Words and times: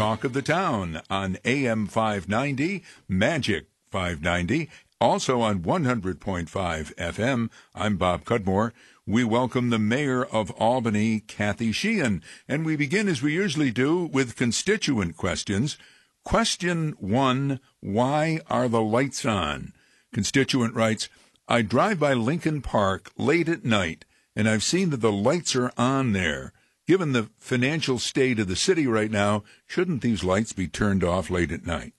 talk 0.00 0.24
of 0.24 0.32
the 0.32 0.40
town 0.40 1.02
on 1.10 1.36
AM 1.44 1.86
590, 1.86 2.82
Magic 3.06 3.66
590, 3.90 4.70
also 4.98 5.42
on 5.42 5.60
100.5 5.60 6.94
FM. 6.94 7.50
I'm 7.74 7.98
Bob 7.98 8.24
Cudmore. 8.24 8.72
We 9.06 9.24
welcome 9.24 9.68
the 9.68 9.78
mayor 9.78 10.24
of 10.24 10.52
Albany, 10.52 11.20
Kathy 11.20 11.70
Sheehan, 11.70 12.22
and 12.48 12.64
we 12.64 12.76
begin 12.76 13.08
as 13.08 13.20
we 13.20 13.34
usually 13.34 13.70
do 13.70 14.06
with 14.06 14.36
constituent 14.36 15.18
questions. 15.18 15.76
Question 16.24 16.94
one 16.98 17.60
Why 17.80 18.40
are 18.48 18.70
the 18.70 18.80
lights 18.80 19.26
on? 19.26 19.74
Constituent 20.14 20.74
writes, 20.74 21.10
I 21.46 21.60
drive 21.60 22.00
by 22.00 22.14
Lincoln 22.14 22.62
Park 22.62 23.12
late 23.18 23.50
at 23.50 23.66
night, 23.66 24.06
and 24.34 24.48
I've 24.48 24.62
seen 24.62 24.88
that 24.90 25.02
the 25.02 25.12
lights 25.12 25.54
are 25.54 25.72
on 25.76 26.14
there. 26.14 26.54
Given 26.90 27.12
the 27.12 27.30
financial 27.38 28.00
state 28.00 28.40
of 28.40 28.48
the 28.48 28.56
city 28.56 28.84
right 28.84 29.12
now, 29.12 29.44
shouldn't 29.64 30.02
these 30.02 30.24
lights 30.24 30.52
be 30.52 30.66
turned 30.66 31.04
off 31.04 31.30
late 31.30 31.52
at 31.52 31.64
night? 31.64 31.92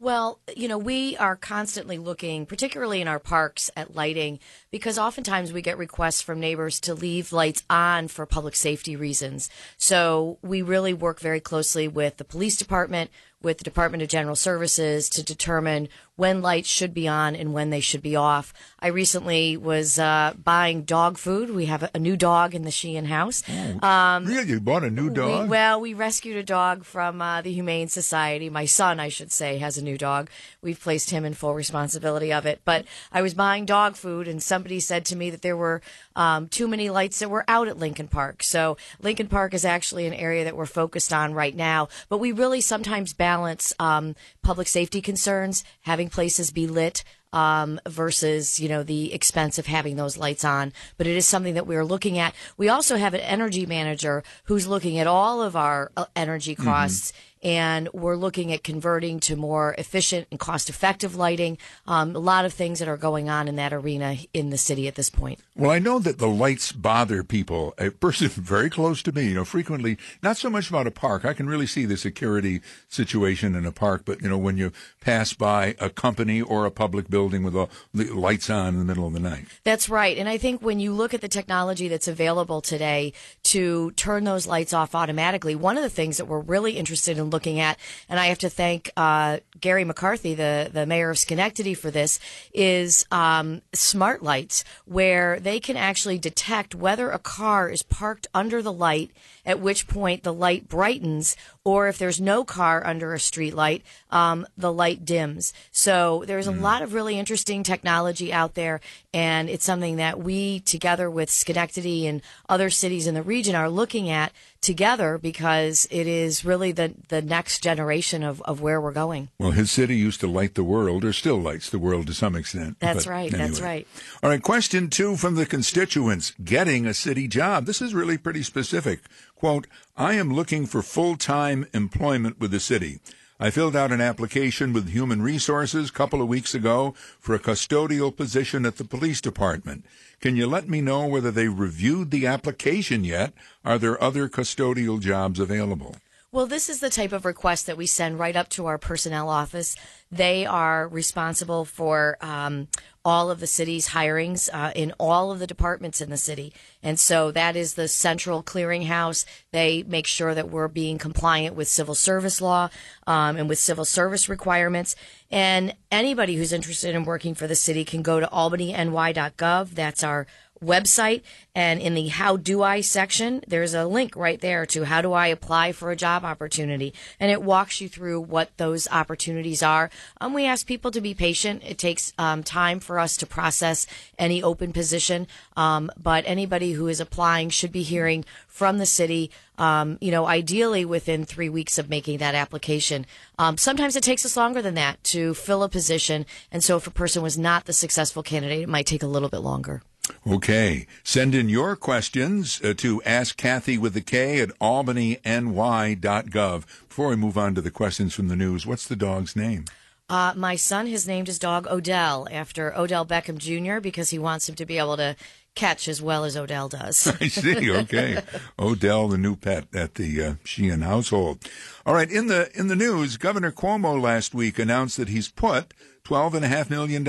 Well, 0.00 0.40
you 0.56 0.68
know, 0.68 0.78
we 0.78 1.18
are 1.18 1.36
constantly 1.36 1.98
looking, 1.98 2.46
particularly 2.46 3.02
in 3.02 3.08
our 3.08 3.18
parks, 3.18 3.70
at 3.76 3.94
lighting 3.94 4.38
because 4.70 4.98
oftentimes 4.98 5.52
we 5.52 5.60
get 5.60 5.76
requests 5.76 6.22
from 6.22 6.40
neighbors 6.40 6.80
to 6.80 6.94
leave 6.94 7.30
lights 7.30 7.62
on 7.68 8.08
for 8.08 8.24
public 8.24 8.56
safety 8.56 8.96
reasons. 8.96 9.50
So 9.76 10.38
we 10.40 10.62
really 10.62 10.94
work 10.94 11.20
very 11.20 11.40
closely 11.40 11.86
with 11.86 12.16
the 12.16 12.24
police 12.24 12.56
department, 12.56 13.10
with 13.42 13.58
the 13.58 13.64
Department 13.64 14.02
of 14.02 14.08
General 14.08 14.36
Services 14.36 15.08
to 15.10 15.22
determine 15.22 15.88
when 16.18 16.42
lights 16.42 16.68
should 16.68 16.92
be 16.92 17.06
on 17.06 17.36
and 17.36 17.54
when 17.54 17.70
they 17.70 17.78
should 17.78 18.02
be 18.02 18.16
off. 18.16 18.52
I 18.80 18.88
recently 18.88 19.56
was 19.56 20.00
uh, 20.00 20.34
buying 20.42 20.82
dog 20.82 21.16
food. 21.16 21.50
We 21.50 21.66
have 21.66 21.84
a, 21.84 21.90
a, 21.94 21.98
new 22.00 22.16
dog 22.16 22.56
in 22.56 22.62
the 22.62 22.72
Sheehan 22.72 23.04
house. 23.04 23.44
Oh, 23.48 23.88
um, 23.88 24.24
really? 24.24 24.48
You 24.48 24.58
bought 24.58 24.82
a 24.82 24.90
new 24.90 25.10
dog? 25.10 25.44
We, 25.44 25.48
well, 25.50 25.80
we 25.80 25.94
rescued 25.94 26.36
a 26.36 26.42
dog 26.42 26.84
from 26.84 27.22
uh, 27.22 27.42
the 27.42 27.52
Humane 27.52 27.86
Society. 27.86 28.50
My 28.50 28.64
son, 28.64 28.98
I 28.98 29.10
should 29.10 29.30
say, 29.30 29.58
has 29.58 29.78
a 29.78 29.84
new 29.84 29.96
dog. 29.96 30.28
We've 30.60 30.80
placed 30.80 31.10
him 31.10 31.24
in 31.24 31.34
full 31.34 31.54
responsibility 31.54 32.32
of 32.32 32.46
it. 32.46 32.62
But 32.64 32.84
I 33.12 33.22
was 33.22 33.34
buying 33.34 33.64
dog 33.64 33.94
food, 33.94 34.26
and 34.26 34.42
somebody 34.42 34.80
said 34.80 35.04
to 35.06 35.16
me 35.16 35.30
that 35.30 35.42
there 35.42 35.56
were 35.56 35.82
um, 36.16 36.48
too 36.48 36.66
many 36.66 36.90
lights 36.90 37.20
that 37.20 37.30
were 37.30 37.44
out 37.46 37.68
at 37.68 37.78
Lincoln 37.78 38.08
Park. 38.08 38.42
So 38.42 38.76
Lincoln 39.00 39.28
Park 39.28 39.54
is 39.54 39.64
actually 39.64 40.06
an 40.06 40.14
area 40.14 40.42
that 40.42 40.56
we're 40.56 40.66
focused 40.66 41.12
on 41.12 41.32
right 41.32 41.54
now. 41.54 41.88
But 42.08 42.18
we 42.18 42.32
really 42.32 42.60
sometimes 42.60 43.12
balance 43.28 43.74
um, 43.78 44.14
public 44.42 44.68
safety 44.68 45.02
concerns, 45.02 45.62
having 45.82 46.08
places 46.08 46.50
be 46.50 46.66
lit 46.66 47.04
um, 47.32 47.80
versus 47.86 48.60
you 48.60 48.68
know 48.68 48.82
the 48.82 49.12
expense 49.12 49.58
of 49.58 49.66
having 49.66 49.96
those 49.96 50.16
lights 50.16 50.44
on. 50.44 50.72
But 50.96 51.06
it 51.06 51.16
is 51.16 51.26
something 51.26 51.54
that 51.54 51.66
we're 51.66 51.84
looking 51.84 52.18
at. 52.18 52.34
We 52.56 52.68
also 52.68 52.96
have 52.96 53.14
an 53.14 53.20
energy 53.20 53.66
manager 53.66 54.22
who's 54.44 54.66
looking 54.66 54.98
at 54.98 55.06
all 55.06 55.42
of 55.42 55.56
our 55.56 55.90
uh, 55.96 56.06
energy 56.16 56.54
mm-hmm. 56.54 56.64
costs. 56.64 57.12
Mm-hmm 57.12 57.28
and 57.42 57.88
we're 57.92 58.16
looking 58.16 58.52
at 58.52 58.64
converting 58.64 59.20
to 59.20 59.36
more 59.36 59.74
efficient 59.78 60.26
and 60.30 60.40
cost 60.40 60.68
effective 60.68 61.14
lighting. 61.16 61.58
Um, 61.86 62.16
a 62.16 62.18
lot 62.18 62.44
of 62.44 62.52
things 62.52 62.78
that 62.78 62.88
are 62.88 62.96
going 62.96 63.28
on 63.28 63.48
in 63.48 63.56
that 63.56 63.72
arena 63.72 64.16
in 64.32 64.50
the 64.50 64.58
city 64.58 64.88
at 64.88 64.94
this 64.94 65.10
point. 65.10 65.40
Well, 65.56 65.70
I 65.70 65.78
know 65.78 65.98
that 65.98 66.18
the 66.18 66.28
lights 66.28 66.72
bother 66.72 67.22
people. 67.22 67.74
A 67.78 67.90
person 67.90 68.28
very 68.28 68.70
close 68.70 69.02
to 69.02 69.12
me, 69.12 69.28
you 69.28 69.34
know, 69.34 69.44
frequently, 69.44 69.98
not 70.22 70.36
so 70.36 70.50
much 70.50 70.68
about 70.68 70.86
a 70.86 70.90
park. 70.90 71.24
I 71.24 71.32
can 71.32 71.46
really 71.46 71.66
see 71.66 71.84
the 71.84 71.96
security 71.96 72.60
situation 72.88 73.54
in 73.54 73.66
a 73.66 73.72
park, 73.72 74.02
but, 74.04 74.22
you 74.22 74.28
know, 74.28 74.38
when 74.38 74.56
you 74.56 74.72
pass 75.00 75.32
by 75.32 75.74
a 75.78 75.90
company 75.90 76.40
or 76.40 76.66
a 76.66 76.70
public 76.70 77.08
building 77.08 77.17
with 77.26 77.52
the 77.52 77.68
lights 78.14 78.50
on 78.50 78.68
in 78.68 78.78
the 78.78 78.84
middle 78.84 79.06
of 79.06 79.12
the 79.12 79.20
night. 79.20 79.46
That's 79.64 79.88
right. 79.88 80.16
And 80.16 80.28
I 80.28 80.38
think 80.38 80.62
when 80.62 80.80
you 80.80 80.92
look 80.92 81.14
at 81.14 81.20
the 81.20 81.28
technology 81.28 81.88
that's 81.88 82.08
available 82.08 82.60
today 82.60 83.12
to 83.44 83.90
turn 83.92 84.24
those 84.24 84.46
lights 84.46 84.72
off 84.72 84.94
automatically, 84.94 85.54
one 85.54 85.76
of 85.76 85.82
the 85.82 85.90
things 85.90 86.16
that 86.16 86.26
we're 86.26 86.40
really 86.40 86.72
interested 86.72 87.18
in 87.18 87.30
looking 87.30 87.60
at, 87.60 87.78
and 88.08 88.20
I 88.20 88.26
have 88.26 88.38
to 88.38 88.50
thank 88.50 88.90
uh, 88.96 89.38
Gary 89.60 89.84
McCarthy, 89.84 90.34
the 90.34 90.70
the 90.72 90.86
mayor 90.86 91.10
of 91.10 91.18
Schenectady, 91.18 91.74
for 91.74 91.90
this, 91.90 92.18
is 92.52 93.06
um, 93.10 93.62
smart 93.72 94.22
lights 94.22 94.64
where 94.84 95.40
they 95.40 95.60
can 95.60 95.76
actually 95.76 96.18
detect 96.18 96.74
whether 96.74 97.10
a 97.10 97.18
car 97.18 97.68
is 97.68 97.82
parked 97.82 98.26
under 98.34 98.62
the 98.62 98.72
light, 98.72 99.10
at 99.44 99.60
which 99.60 99.88
point 99.88 100.22
the 100.22 100.32
light 100.32 100.68
brightens, 100.68 101.36
or 101.64 101.88
if 101.88 101.98
there's 101.98 102.20
no 102.20 102.44
car 102.44 102.86
under 102.86 103.14
a 103.14 103.20
street 103.20 103.54
light, 103.54 103.82
um, 104.10 104.46
the 104.56 104.72
light 104.72 105.04
dims. 105.04 105.52
So 105.70 106.24
there's 106.26 106.48
a 106.48 106.52
mm. 106.52 106.60
lot 106.60 106.82
of 106.82 106.94
really 106.94 107.07
interesting 107.16 107.62
technology 107.62 108.32
out 108.32 108.54
there, 108.54 108.80
and 109.14 109.48
it's 109.48 109.64
something 109.64 109.96
that 109.96 110.18
we, 110.18 110.58
together 110.60 111.08
with 111.08 111.30
Schenectady 111.30 112.06
and 112.08 112.20
other 112.48 112.70
cities 112.70 113.06
in 113.06 113.14
the 113.14 113.22
region, 113.22 113.54
are 113.54 113.70
looking 113.70 114.10
at 114.10 114.32
together 114.60 115.18
because 115.18 115.86
it 115.90 116.08
is 116.08 116.44
really 116.44 116.72
the, 116.72 116.92
the 117.08 117.22
next 117.22 117.62
generation 117.62 118.24
of, 118.24 118.42
of 118.42 118.60
where 118.60 118.80
we're 118.80 118.92
going. 118.92 119.28
Well, 119.38 119.52
his 119.52 119.70
city 119.70 119.96
used 119.96 120.20
to 120.20 120.26
light 120.26 120.54
the 120.54 120.64
world, 120.64 121.04
or 121.04 121.12
still 121.12 121.38
lights 121.40 121.70
the 121.70 121.78
world 121.78 122.08
to 122.08 122.14
some 122.14 122.34
extent. 122.34 122.78
That's 122.80 123.06
right. 123.06 123.32
Anyway. 123.32 123.46
That's 123.46 123.60
right. 123.60 123.86
All 124.22 124.30
right. 124.30 124.42
Question 124.42 124.90
two 124.90 125.16
from 125.16 125.36
the 125.36 125.46
constituents 125.46 126.32
getting 126.42 126.86
a 126.86 126.94
city 126.94 127.28
job. 127.28 127.66
This 127.66 127.80
is 127.80 127.94
really 127.94 128.18
pretty 128.18 128.42
specific. 128.42 129.00
Quote, 129.36 129.68
I 129.96 130.14
am 130.14 130.32
looking 130.34 130.66
for 130.66 130.82
full 130.82 131.16
time 131.16 131.66
employment 131.72 132.40
with 132.40 132.50
the 132.50 132.60
city. 132.60 132.98
I 133.40 133.50
filled 133.50 133.76
out 133.76 133.92
an 133.92 134.00
application 134.00 134.72
with 134.72 134.88
Human 134.88 135.22
Resources 135.22 135.90
a 135.90 135.92
couple 135.92 136.20
of 136.20 136.26
weeks 136.26 136.56
ago 136.56 136.94
for 137.20 137.36
a 137.36 137.38
custodial 137.38 138.14
position 138.14 138.66
at 138.66 138.78
the 138.78 138.84
police 138.84 139.20
department. 139.20 139.86
Can 140.20 140.34
you 140.34 140.48
let 140.48 140.68
me 140.68 140.80
know 140.80 141.06
whether 141.06 141.30
they 141.30 141.46
reviewed 141.46 142.10
the 142.10 142.26
application 142.26 143.04
yet? 143.04 143.32
Are 143.64 143.78
there 143.78 144.02
other 144.02 144.28
custodial 144.28 144.98
jobs 144.98 145.38
available? 145.38 145.94
Well, 146.30 146.46
this 146.46 146.68
is 146.68 146.80
the 146.80 146.90
type 146.90 147.12
of 147.12 147.24
request 147.24 147.66
that 147.66 147.78
we 147.78 147.86
send 147.86 148.18
right 148.18 148.36
up 148.36 148.50
to 148.50 148.66
our 148.66 148.76
personnel 148.76 149.30
office. 149.30 149.74
They 150.12 150.44
are 150.44 150.86
responsible 150.86 151.64
for 151.64 152.18
um, 152.20 152.68
all 153.02 153.30
of 153.30 153.40
the 153.40 153.46
city's 153.46 153.88
hirings 153.88 154.50
uh, 154.52 154.70
in 154.76 154.92
all 154.98 155.32
of 155.32 155.38
the 155.38 155.46
departments 155.46 156.02
in 156.02 156.10
the 156.10 156.18
city. 156.18 156.52
And 156.82 157.00
so 157.00 157.30
that 157.30 157.56
is 157.56 157.74
the 157.74 157.88
central 157.88 158.42
clearinghouse. 158.42 159.24
They 159.52 159.82
make 159.84 160.06
sure 160.06 160.34
that 160.34 160.50
we're 160.50 160.68
being 160.68 160.98
compliant 160.98 161.56
with 161.56 161.66
civil 161.66 161.94
service 161.94 162.42
law 162.42 162.68
um, 163.06 163.38
and 163.38 163.48
with 163.48 163.58
civil 163.58 163.86
service 163.86 164.28
requirements. 164.28 164.96
And 165.30 165.74
anybody 165.90 166.36
who's 166.36 166.52
interested 166.52 166.94
in 166.94 167.04
working 167.04 167.34
for 167.34 167.46
the 167.46 167.54
city 167.54 167.86
can 167.86 168.02
go 168.02 168.20
to 168.20 168.26
albanyny.gov. 168.26 169.70
That's 169.70 170.04
our 170.04 170.26
website 170.60 171.22
and 171.54 171.80
in 171.80 171.94
the 171.94 172.06
how 172.06 172.36
do 172.36 172.62
I 172.62 172.80
section, 172.80 173.42
there's 173.48 173.74
a 173.74 173.84
link 173.84 174.14
right 174.14 174.40
there 174.40 174.64
to 174.66 174.84
how 174.84 175.02
do 175.02 175.12
I 175.12 175.26
apply 175.26 175.72
for 175.72 175.90
a 175.90 175.96
job 175.96 176.24
opportunity. 176.24 176.94
And 177.18 177.32
it 177.32 177.42
walks 177.42 177.80
you 177.80 177.88
through 177.88 178.20
what 178.20 178.56
those 178.58 178.86
opportunities 178.92 179.60
are. 179.60 179.90
Um, 180.20 180.34
we 180.34 180.44
ask 180.44 180.66
people 180.66 180.92
to 180.92 181.00
be 181.00 181.14
patient. 181.14 181.62
It 181.66 181.76
takes 181.76 182.12
um, 182.16 182.44
time 182.44 182.78
for 182.78 183.00
us 183.00 183.16
to 183.16 183.26
process 183.26 183.88
any 184.18 184.40
open 184.40 184.72
position. 184.72 185.26
Um, 185.56 185.90
but 186.00 186.22
anybody 186.26 186.72
who 186.72 186.86
is 186.86 187.00
applying 187.00 187.50
should 187.50 187.72
be 187.72 187.82
hearing 187.82 188.24
from 188.46 188.78
the 188.78 188.86
city, 188.86 189.30
um, 189.58 189.98
you 190.00 190.12
know, 190.12 190.26
ideally 190.26 190.84
within 190.84 191.24
three 191.24 191.48
weeks 191.48 191.76
of 191.76 191.88
making 191.88 192.18
that 192.18 192.36
application. 192.36 193.04
Um, 193.36 193.58
sometimes 193.58 193.96
it 193.96 194.04
takes 194.04 194.24
us 194.24 194.36
longer 194.36 194.62
than 194.62 194.74
that 194.74 195.02
to 195.04 195.34
fill 195.34 195.62
a 195.64 195.68
position. 195.68 196.24
And 196.52 196.62
so 196.62 196.76
if 196.76 196.86
a 196.86 196.92
person 196.92 197.20
was 197.20 197.36
not 197.36 197.64
the 197.64 197.72
successful 197.72 198.22
candidate, 198.22 198.62
it 198.62 198.68
might 198.68 198.86
take 198.86 199.02
a 199.02 199.08
little 199.08 199.28
bit 199.28 199.40
longer. 199.40 199.82
Okay. 200.26 200.86
Send 201.02 201.34
in 201.34 201.48
your 201.48 201.76
questions 201.76 202.60
uh, 202.62 202.74
to 202.78 203.02
Ask 203.04 203.36
Kathy 203.36 203.78
with 203.78 203.94
the 203.94 204.00
K 204.00 204.40
at 204.40 204.50
albanyny.gov. 204.58 206.64
Before 206.88 207.08
we 207.08 207.16
move 207.16 207.38
on 207.38 207.54
to 207.54 207.60
the 207.60 207.70
questions 207.70 208.14
from 208.14 208.28
the 208.28 208.36
news, 208.36 208.66
what's 208.66 208.86
the 208.86 208.96
dog's 208.96 209.36
name? 209.36 209.64
Uh, 210.10 210.32
my 210.36 210.56
son 210.56 210.86
has 210.86 211.06
named 211.06 211.26
his 211.26 211.38
dog 211.38 211.66
Odell 211.66 212.26
after 212.30 212.74
Odell 212.74 213.04
Beckham 213.04 213.36
Jr. 213.36 213.78
because 213.78 214.08
he 214.08 214.18
wants 214.18 214.48
him 214.48 214.54
to 214.54 214.64
be 214.64 214.78
able 214.78 214.96
to 214.96 215.14
catch 215.54 215.86
as 215.88 216.00
well 216.00 216.24
as 216.24 216.36
Odell 216.36 216.68
does. 216.68 217.12
I 217.20 217.28
see. 217.28 217.70
Okay, 217.70 218.22
Odell, 218.58 219.08
the 219.08 219.18
new 219.18 219.36
pet 219.36 219.66
at 219.74 219.96
the 219.96 220.22
uh, 220.22 220.34
Sheehan 220.44 220.80
household. 220.80 221.46
All 221.84 221.94
right. 221.94 222.10
In 222.10 222.28
the 222.28 222.50
in 222.58 222.68
the 222.68 222.76
news, 222.76 223.18
Governor 223.18 223.52
Cuomo 223.52 224.00
last 224.00 224.34
week 224.34 224.58
announced 224.58 224.96
that 224.96 225.08
he's 225.08 225.28
put 225.28 225.74
$12.5 226.08 226.70
million 226.70 227.06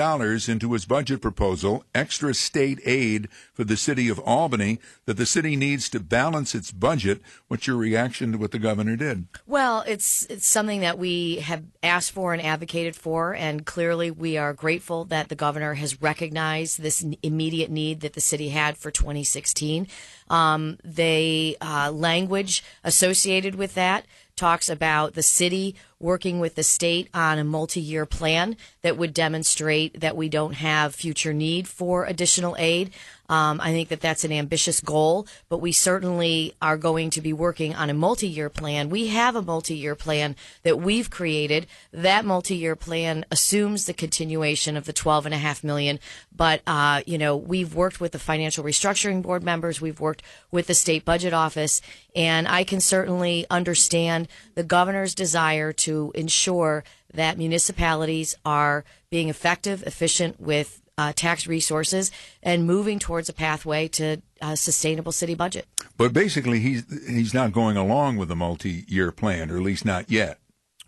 into 0.52 0.74
his 0.74 0.84
budget 0.84 1.22
proposal, 1.22 1.86
extra 1.96 2.34
state 2.34 2.82
aid 2.86 3.30
for 3.54 3.64
the 3.64 3.78
city 3.78 4.10
of 4.10 4.20
Albany, 4.20 4.78
that 5.06 5.16
the 5.16 5.26
city 5.26 5.56
needs 5.56 5.88
to 5.90 6.02
balance 6.02 6.54
its 6.54 6.72
budget. 6.72 7.22
What's 7.48 7.66
your 7.66 7.78
reaction 7.78 8.34
to 8.34 8.38
what 8.38 8.52
the 8.52 8.60
governor 8.60 8.98
did? 8.98 9.28
Well, 9.48 9.86
it's, 9.88 10.26
it's 10.26 10.50
something 10.50 10.82
that 10.82 11.00
we 11.00 11.38
have 11.38 11.64
asked 11.82 12.12
for 12.12 12.34
and 12.34 12.42
advocated 12.42 12.94
for, 12.94 13.34
and 13.34 13.66
clearly 13.66 14.12
we 14.12 14.38
are 14.38 14.52
grateful 14.54 15.06
that 15.06 15.30
the 15.30 15.36
governor 15.36 15.76
has 15.76 16.02
recognized 16.02 16.82
this 16.82 17.06
immediate 17.24 17.72
need 17.72 18.02
that 18.02 18.14
the 18.14 18.22
city 18.22 18.50
had 18.50 18.78
for 18.78 18.92
2016. 18.92 19.88
Um, 20.30 20.78
the 20.84 21.58
uh, 21.62 21.90
language 21.94 22.66
associated 22.84 23.56
with 23.56 23.76
that 23.76 24.06
talks 24.36 24.70
about 24.70 25.14
the 25.14 25.24
city 25.24 25.76
working 26.00 26.40
with 26.40 26.56
the 26.56 26.64
state 26.64 27.10
on 27.14 27.38
a 27.38 27.44
multi-year 27.44 28.06
plan 28.06 28.56
that 28.82 28.98
would 28.98 29.14
demonstrate 29.14 30.00
that 30.00 30.16
we 30.16 30.30
don't 30.30 30.54
have 30.54 30.96
future 30.96 31.34
need 31.34 31.68
for 31.68 32.06
additional 32.06 32.56
aid. 32.58 32.92
Um, 33.30 33.62
I 33.62 33.72
think 33.72 33.90
that 33.90 34.02
that's 34.02 34.24
an 34.24 34.32
ambitious 34.32 34.82
goal, 34.82 35.28
but 35.50 35.60
we 35.60 35.72
certainly 35.72 36.56
are 36.64 36.78
going 36.78 37.12
to 37.12 37.22
be 37.22 37.32
working 37.32 37.76
on 37.76 37.90
a 37.92 37.94
multi-year 37.94 38.50
plan. 38.50 38.90
We 38.90 39.08
have 39.08 39.36
a 39.36 39.42
multi-year 39.44 39.96
plan 39.96 40.36
that 40.64 40.80
we've 40.80 41.12
created. 41.12 41.68
That 41.94 42.26
multi-year 42.26 42.76
plan 42.76 43.26
assumes 43.30 43.86
the 43.86 43.94
continuation 43.94 44.76
of 44.76 44.86
the 44.86 44.94
12 44.94 45.28
and 45.28 45.36
a 45.36 45.38
half 45.38 45.64
million, 45.64 46.00
but, 46.36 46.62
uh, 46.66 47.02
you 47.06 47.20
know, 47.20 47.38
we've 47.38 47.76
worked 47.76 48.02
with 48.02 48.14
the 48.14 48.20
financial 48.20 48.64
restructuring 48.64 49.22
board 49.22 49.44
members. 49.44 49.80
We've 49.80 50.00
worked 50.00 50.24
with 50.50 50.66
the 50.66 50.74
state 50.74 51.06
budget 51.06 51.34
office 51.34 51.82
and 52.16 52.48
I 52.48 52.64
can 52.64 52.80
certainly 52.80 53.46
understand 53.50 54.28
the 54.56 54.64
governor's 54.64 55.14
desire 55.14 55.72
to 55.74 55.89
ensure 56.16 56.84
that 57.14 57.38
municipalities 57.38 58.36
are 58.46 58.84
being 59.10 59.30
effective, 59.30 59.84
efficient 59.84 60.40
with 60.40 60.82
uh, 61.00 61.14
tax 61.16 61.48
resources 61.48 62.12
and 62.44 62.68
moving 62.68 63.00
towards 63.00 63.30
a 63.30 63.34
pathway 63.34 63.88
to 63.88 64.22
a 64.42 64.58
sustainable 64.58 65.14
city 65.14 65.34
budget. 65.34 65.66
But 65.98 66.12
basically, 66.12 66.60
he's 66.60 66.84
he's 67.08 67.34
not 67.34 67.54
going 67.54 67.78
along 67.78 68.18
with 68.18 68.30
a 68.32 68.36
multi-year 68.36 69.12
plan, 69.14 69.50
or 69.50 69.56
at 69.56 69.64
least 69.64 69.86
not 69.86 70.12
yet. 70.12 70.40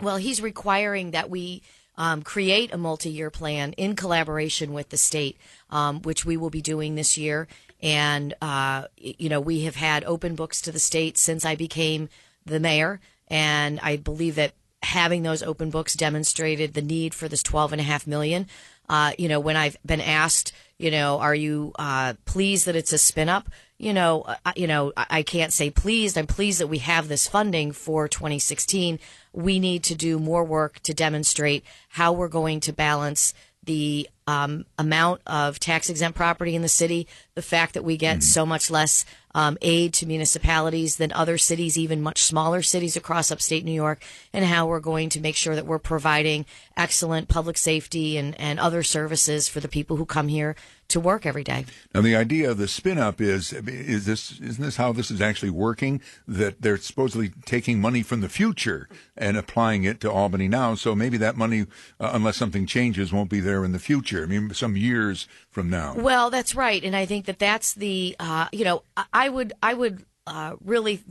Well, 0.01 0.18
he's 0.18 0.42
requiring 0.42 1.12
that 1.12 1.30
we 1.30 1.62
um, 1.95 2.24
create 2.24 2.74
a 2.74 2.77
multi-year 2.77 3.30
plan 3.30 3.71
in 3.74 3.95
collaboration 3.95 4.74
with 4.74 4.89
the 4.89 4.98
state, 4.98 5.38
um, 5.69 6.01
which 6.01 6.25
we 6.25 6.36
will 6.36 6.50
be 6.50 6.62
doing 6.62 6.95
this 6.95 7.18
year. 7.18 7.48
And 7.81 8.33
uh, 8.42 8.88
you 8.98 9.30
know, 9.30 9.39
we 9.39 9.62
have 9.62 9.75
had 9.75 10.03
open 10.03 10.36
books 10.36 10.62
to 10.63 10.71
the 10.74 10.80
state 10.80 11.18
since 11.18 11.45
I 11.45 11.56
became 11.56 12.09
the 12.45 12.59
mayor, 12.59 13.00
and 13.30 13.80
I 13.81 13.95
believe 13.95 14.36
that 14.36 14.53
having 14.83 15.24
those 15.24 15.44
open 15.44 15.69
books 15.69 15.94
demonstrated 15.94 16.74
the 16.74 16.81
need 16.81 17.13
for 17.13 17.28
this 17.28 17.44
12 17.44 17.74
and 17.74 17.81
a 17.81 17.83
half 17.83 18.07
million 18.07 18.48
uh, 18.92 19.13
you 19.18 19.30
know, 19.30 19.39
when 19.39 19.56
I've 19.56 19.78
been 19.86 20.01
asked, 20.01 20.51
you 20.78 20.92
know, 20.92 21.19
are 21.19 21.33
you 21.33 21.72
uh, 21.80 22.16
pleased 22.25 22.66
that 22.66 22.75
it's 22.75 22.92
a 22.92 22.98
spin 22.98 23.30
up? 23.30 23.48
You 23.78 23.94
know, 23.94 24.24
uh, 24.24 24.51
you 24.57 24.68
know, 24.68 24.92
I 24.98 25.24
can't 25.24 25.54
say 25.54 25.69
pleased. 25.69 26.18
I'm 26.18 26.28
pleased 26.28 26.60
that 26.60 26.68
we 26.68 26.80
have 26.80 27.07
this 27.07 27.25
funding 27.25 27.72
for 27.72 28.10
2016. 28.10 29.00
We 29.31 29.60
need 29.60 29.83
to 29.86 29.95
do 29.95 30.19
more 30.19 30.44
work 30.44 30.81
to 30.81 30.94
demonstrate 30.94 31.63
how 31.88 32.12
we're 32.12 32.27
going 32.27 32.60
to 32.60 32.74
balance 32.74 33.34
the 33.63 34.10
um, 34.28 34.66
amount 34.80 35.22
of 35.28 35.60
tax 35.60 35.90
exempt 35.90 36.18
property 36.18 36.56
in 36.56 36.62
the 36.62 36.69
city, 36.69 37.08
the 37.36 37.42
fact 37.42 37.74
that 37.74 37.84
we 37.84 37.98
get 37.98 38.18
mm-hmm. 38.18 38.22
so 38.22 38.46
much 38.46 38.72
less 38.72 39.06
um, 39.36 39.58
aid 39.62 39.94
to 39.94 40.06
municipalities 40.06 40.98
than 40.98 41.12
other 41.13 41.38
cities, 41.38 41.78
even 41.78 42.02
much 42.02 42.24
smaller 42.24 42.62
cities 42.62 42.96
across 42.96 43.31
upstate 43.31 43.63
New 43.63 43.72
York, 43.72 44.04
and 44.34 44.46
how 44.46 44.66
we're 44.66 44.80
going 44.80 45.10
to 45.10 45.22
make 45.22 45.36
sure 45.36 45.56
that 45.56 45.66
we're 45.66 45.80
providing 45.80 46.46
excellent 46.75 47.28
public 47.28 47.58
safety 47.58 48.18
and, 48.18 48.40
and 48.40 48.60
other 48.60 48.84
services 48.84 49.48
for 49.48 49.60
the 49.60 49.68
people 49.68 49.98
who 49.98 50.06
come 50.06 50.28
here 50.28 50.56
to 50.91 50.99
work 50.99 51.25
every 51.25 51.43
day. 51.43 51.65
Now, 51.93 52.01
the 52.01 52.15
idea 52.15 52.49
of 52.51 52.57
the 52.57 52.67
spin 52.67 52.97
up 52.97 53.19
is 53.19 53.53
is 53.53 54.05
this 54.05 54.39
isn't 54.39 54.63
this 54.63 54.77
how 54.77 54.91
this 54.91 55.11
is 55.11 55.21
actually 55.21 55.49
working? 55.49 56.01
That 56.27 56.61
they're 56.61 56.77
supposedly 56.77 57.31
taking 57.45 57.81
money 57.81 58.03
from 58.03 58.21
the 58.21 58.29
future 58.29 58.88
and 59.17 59.38
applying 59.38 59.83
it 59.83 59.99
to 60.01 60.11
Albany 60.11 60.47
now. 60.47 60.75
So 60.75 60.95
maybe 60.95 61.17
that 61.17 61.35
money, 61.35 61.67
uh, 61.99 62.11
unless 62.13 62.38
something 62.38 62.65
changes, 62.65 63.11
won't 63.11 63.29
be 63.29 63.39
there 63.39 63.65
in 63.65 63.71
the 63.71 63.79
future. 63.79 64.23
I 64.23 64.25
mean, 64.25 64.53
some 64.53 64.77
years 64.77 65.27
from 65.49 65.69
now. 65.69 65.95
Well, 65.95 66.29
that's 66.29 66.55
right, 66.55 66.83
and 66.83 66.95
I 66.95 67.05
think 67.05 67.25
that 67.25 67.39
that's 67.39 67.73
the 67.73 68.15
uh, 68.19 68.47
you 68.51 68.65
know 68.65 68.83
I 69.13 69.29
would 69.29 69.53
I 69.61 69.73
would 69.73 70.05
uh, 70.27 70.55
really 70.63 71.03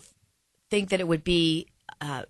think 0.71 0.91
that 0.91 1.01
it 1.01 1.09
would 1.09 1.25
be 1.25 1.67
uh, 2.01 2.23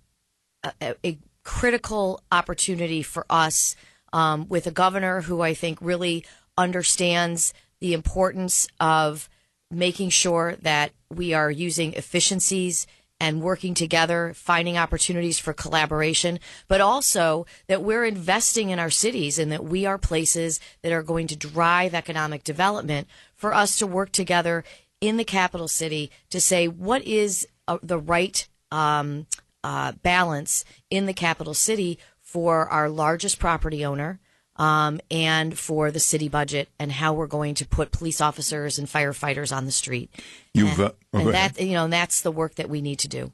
a, 0.63 0.95
a, 1.05 1.17
critical 1.43 2.21
opportunity 2.31 3.01
for 3.01 3.25
us 3.27 3.75
um, 4.13 4.47
with 4.47 4.67
a 4.67 4.71
governor 4.71 5.21
who 5.21 5.41
I 5.41 5.55
think 5.55 5.79
really 5.81 6.23
understands 6.57 7.53
the 7.79 7.93
importance 7.93 8.67
of 8.79 9.29
making 9.69 10.09
sure 10.09 10.55
that 10.61 10.91
we 11.09 11.33
are 11.33 11.49
using 11.49 11.93
efficiencies 11.93 12.85
and 13.19 13.41
working 13.41 13.75
together, 13.75 14.33
finding 14.35 14.77
opportunities 14.77 15.37
for 15.37 15.53
collaboration, 15.53 16.39
but 16.67 16.81
also 16.81 17.45
that 17.67 17.83
we're 17.83 18.03
investing 18.03 18.71
in 18.71 18.79
our 18.79 18.89
cities 18.89 19.37
and 19.37 19.51
that 19.51 19.63
we 19.63 19.85
are 19.85 19.99
places 19.99 20.59
that 20.81 20.91
are 20.91 21.03
going 21.03 21.27
to 21.27 21.35
drive 21.35 21.93
economic 21.93 22.43
development 22.43 23.07
for 23.35 23.53
us 23.53 23.77
to 23.77 23.85
work 23.85 24.11
together 24.11 24.63
in 25.01 25.17
the 25.17 25.23
capital 25.23 25.67
city 25.67 26.09
to 26.29 26.39
say 26.39 26.67
what 26.67 27.03
is 27.03 27.47
uh, 27.67 27.77
the 27.83 27.99
right 27.99 28.47
um, 28.71 29.27
uh, 29.63 29.91
balance 30.03 30.65
in 30.89 31.05
the 31.05 31.13
capital 31.13 31.53
city 31.53 31.99
for 32.21 32.67
our 32.69 32.89
largest 32.89 33.39
property 33.39 33.83
owner 33.83 34.19
um, 34.57 34.99
and 35.09 35.57
for 35.57 35.91
the 35.91 35.99
city 35.99 36.29
budget 36.29 36.69
and 36.77 36.91
how 36.91 37.13
we're 37.13 37.27
going 37.27 37.55
to 37.55 37.67
put 37.67 37.91
police 37.91 38.21
officers 38.21 38.77
and 38.77 38.87
firefighters 38.87 39.55
on 39.55 39.65
the 39.65 39.71
street. 39.71 40.09
You've 40.53 40.79
and, 40.79 40.89
uh, 40.89 40.91
oh, 41.13 41.19
and 41.19 41.33
that 41.33 41.61
you 41.61 41.73
know 41.73 41.87
that's 41.87 42.21
the 42.21 42.31
work 42.31 42.55
that 42.55 42.69
we 42.69 42.81
need 42.81 42.99
to 42.99 43.07
do. 43.07 43.31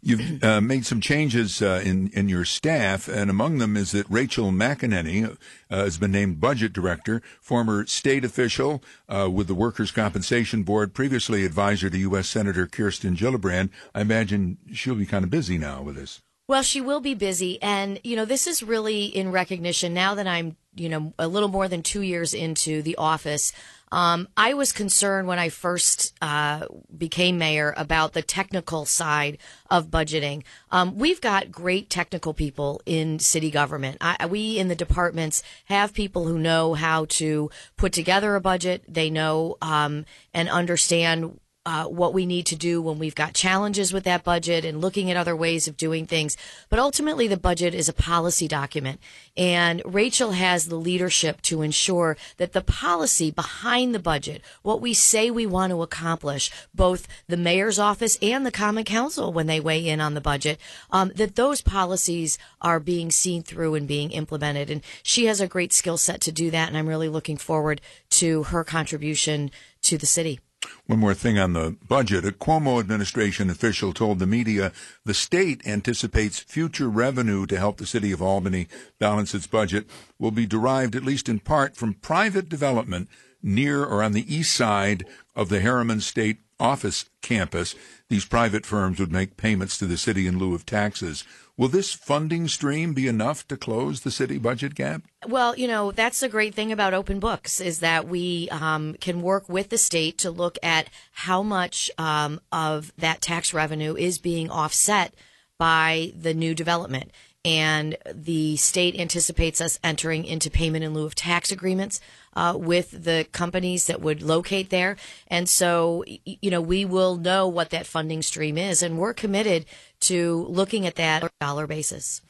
You've 0.00 0.44
uh, 0.44 0.60
made 0.60 0.86
some 0.86 1.00
changes 1.00 1.62
uh, 1.62 1.82
in 1.84 2.10
in 2.10 2.28
your 2.28 2.44
staff, 2.44 3.08
and 3.08 3.30
among 3.30 3.58
them 3.58 3.76
is 3.76 3.92
that 3.92 4.06
Rachel 4.10 4.52
McEneny 4.52 5.36
uh, 5.70 5.76
has 5.84 5.98
been 5.98 6.12
named 6.12 6.40
budget 6.40 6.72
director, 6.72 7.22
former 7.40 7.86
state 7.86 8.24
official 8.24 8.82
uh, 9.08 9.28
with 9.30 9.46
the 9.46 9.54
Workers' 9.54 9.90
Compensation 9.90 10.62
Board, 10.62 10.94
previously 10.94 11.44
advisor 11.44 11.88
to 11.88 11.98
U.S. 11.98 12.28
Senator 12.28 12.66
Kirsten 12.66 13.16
Gillibrand. 13.16 13.70
I 13.94 14.02
imagine 14.02 14.58
she'll 14.72 14.94
be 14.94 15.06
kind 15.06 15.24
of 15.24 15.30
busy 15.30 15.56
now 15.58 15.82
with 15.82 15.96
this. 15.96 16.20
Well, 16.48 16.62
she 16.62 16.80
will 16.80 17.00
be 17.00 17.12
busy. 17.12 17.60
And, 17.60 18.00
you 18.02 18.16
know, 18.16 18.24
this 18.24 18.46
is 18.46 18.62
really 18.62 19.04
in 19.04 19.30
recognition 19.30 19.92
now 19.92 20.14
that 20.14 20.26
I'm, 20.26 20.56
you 20.74 20.88
know, 20.88 21.12
a 21.18 21.28
little 21.28 21.50
more 21.50 21.68
than 21.68 21.82
two 21.82 22.00
years 22.00 22.32
into 22.32 22.80
the 22.80 22.96
office. 22.96 23.52
Um, 23.92 24.28
I 24.34 24.54
was 24.54 24.72
concerned 24.72 25.28
when 25.28 25.38
I 25.38 25.50
first 25.50 26.14
uh, 26.22 26.64
became 26.96 27.36
mayor 27.36 27.74
about 27.76 28.14
the 28.14 28.22
technical 28.22 28.86
side 28.86 29.36
of 29.70 29.90
budgeting. 29.90 30.42
Um, 30.70 30.96
we've 30.96 31.20
got 31.20 31.52
great 31.52 31.90
technical 31.90 32.32
people 32.32 32.80
in 32.86 33.18
city 33.18 33.50
government. 33.50 33.98
I, 34.00 34.24
we 34.24 34.58
in 34.58 34.68
the 34.68 34.74
departments 34.74 35.42
have 35.66 35.92
people 35.92 36.26
who 36.26 36.38
know 36.38 36.72
how 36.72 37.04
to 37.10 37.50
put 37.76 37.92
together 37.92 38.34
a 38.36 38.40
budget. 38.40 38.84
They 38.88 39.10
know 39.10 39.58
um, 39.60 40.06
and 40.32 40.48
understand 40.48 41.40
uh, 41.68 41.84
what 41.84 42.14
we 42.14 42.24
need 42.24 42.46
to 42.46 42.56
do 42.56 42.80
when 42.80 42.98
we've 42.98 43.14
got 43.14 43.34
challenges 43.34 43.92
with 43.92 44.04
that 44.04 44.24
budget 44.24 44.64
and 44.64 44.80
looking 44.80 45.10
at 45.10 45.18
other 45.18 45.36
ways 45.36 45.68
of 45.68 45.76
doing 45.76 46.06
things. 46.06 46.34
But 46.70 46.78
ultimately, 46.78 47.28
the 47.28 47.36
budget 47.36 47.74
is 47.74 47.90
a 47.90 47.92
policy 47.92 48.48
document. 48.48 48.98
And 49.36 49.82
Rachel 49.84 50.32
has 50.32 50.68
the 50.68 50.76
leadership 50.76 51.42
to 51.42 51.60
ensure 51.60 52.16
that 52.38 52.54
the 52.54 52.62
policy 52.62 53.30
behind 53.30 53.94
the 53.94 53.98
budget, 53.98 54.40
what 54.62 54.80
we 54.80 54.94
say 54.94 55.30
we 55.30 55.44
want 55.44 55.70
to 55.72 55.82
accomplish, 55.82 56.50
both 56.74 57.06
the 57.26 57.36
mayor's 57.36 57.78
office 57.78 58.16
and 58.22 58.46
the 58.46 58.50
common 58.50 58.84
council 58.84 59.30
when 59.30 59.46
they 59.46 59.60
weigh 59.60 59.86
in 59.86 60.00
on 60.00 60.14
the 60.14 60.22
budget, 60.22 60.58
um, 60.90 61.12
that 61.16 61.36
those 61.36 61.60
policies 61.60 62.38
are 62.62 62.80
being 62.80 63.10
seen 63.10 63.42
through 63.42 63.74
and 63.74 63.86
being 63.86 64.10
implemented. 64.12 64.70
And 64.70 64.80
she 65.02 65.26
has 65.26 65.38
a 65.38 65.46
great 65.46 65.74
skill 65.74 65.98
set 65.98 66.22
to 66.22 66.32
do 66.32 66.50
that. 66.50 66.68
And 66.68 66.78
I'm 66.78 66.88
really 66.88 67.10
looking 67.10 67.36
forward 67.36 67.82
to 68.12 68.44
her 68.44 68.64
contribution 68.64 69.50
to 69.82 69.98
the 69.98 70.06
city. 70.06 70.40
One 70.86 70.98
more 71.00 71.14
thing 71.14 71.38
on 71.38 71.52
the 71.52 71.76
budget. 71.86 72.24
A 72.24 72.32
Cuomo 72.32 72.80
administration 72.80 73.50
official 73.50 73.92
told 73.92 74.18
the 74.18 74.26
media 74.26 74.72
the 75.04 75.14
state 75.14 75.60
anticipates 75.66 76.40
future 76.40 76.88
revenue 76.88 77.44
to 77.46 77.58
help 77.58 77.76
the 77.76 77.86
city 77.86 78.10
of 78.10 78.22
Albany 78.22 78.68
balance 78.98 79.34
its 79.34 79.46
budget 79.46 79.86
will 80.18 80.30
be 80.30 80.46
derived 80.46 80.96
at 80.96 81.04
least 81.04 81.28
in 81.28 81.40
part 81.40 81.76
from 81.76 81.94
private 81.94 82.48
development 82.48 83.08
near 83.42 83.84
or 83.84 84.02
on 84.02 84.12
the 84.12 84.34
east 84.34 84.54
side 84.54 85.04
of 85.36 85.48
the 85.48 85.60
Harriman 85.60 86.00
State 86.00 86.38
Office 86.60 87.06
campus. 87.22 87.74
These 88.08 88.24
private 88.24 88.66
firms 88.66 88.98
would 88.98 89.12
make 89.12 89.36
payments 89.36 89.78
to 89.78 89.86
the 89.86 89.96
city 89.96 90.26
in 90.26 90.38
lieu 90.38 90.54
of 90.54 90.66
taxes. 90.66 91.24
Will 91.56 91.68
this 91.68 91.92
funding 91.92 92.46
stream 92.46 92.94
be 92.94 93.08
enough 93.08 93.46
to 93.48 93.56
close 93.56 94.00
the 94.00 94.12
city 94.12 94.38
budget 94.38 94.74
gap? 94.76 95.02
Well, 95.26 95.56
you 95.56 95.66
know, 95.66 95.90
that's 95.90 96.20
the 96.20 96.28
great 96.28 96.54
thing 96.54 96.70
about 96.70 96.94
open 96.94 97.18
books 97.18 97.60
is 97.60 97.80
that 97.80 98.06
we 98.06 98.48
um, 98.50 98.94
can 99.00 99.22
work 99.22 99.48
with 99.48 99.68
the 99.68 99.78
state 99.78 100.18
to 100.18 100.30
look 100.30 100.56
at 100.62 100.88
how 101.12 101.42
much 101.42 101.90
um, 101.98 102.40
of 102.52 102.92
that 102.96 103.20
tax 103.20 103.52
revenue 103.52 103.96
is 103.96 104.18
being 104.18 104.50
offset 104.50 105.14
by 105.58 106.12
the 106.16 106.32
new 106.32 106.54
development 106.54 107.10
and 107.44 107.96
the 108.12 108.56
state 108.56 108.98
anticipates 108.98 109.60
us 109.60 109.78
entering 109.84 110.24
into 110.24 110.50
payment 110.50 110.84
in 110.84 110.92
lieu 110.92 111.06
of 111.06 111.14
tax 111.14 111.52
agreements 111.52 112.00
uh, 112.34 112.54
with 112.56 113.04
the 113.04 113.26
companies 113.32 113.86
that 113.86 114.00
would 114.00 114.22
locate 114.22 114.70
there. 114.70 114.96
And 115.28 115.48
so, 115.48 116.04
you 116.24 116.50
know, 116.50 116.60
we 116.60 116.84
will 116.84 117.16
know 117.16 117.48
what 117.48 117.70
that 117.70 117.86
funding 117.86 118.22
stream 118.22 118.58
is, 118.58 118.82
and 118.82 118.98
we're 118.98 119.14
committed 119.14 119.66
to 120.00 120.46
looking 120.48 120.86
at 120.86 120.96
that 120.96 121.22
on 121.22 121.30
a 121.40 121.44
dollar 121.44 121.66
basis. 121.66 122.22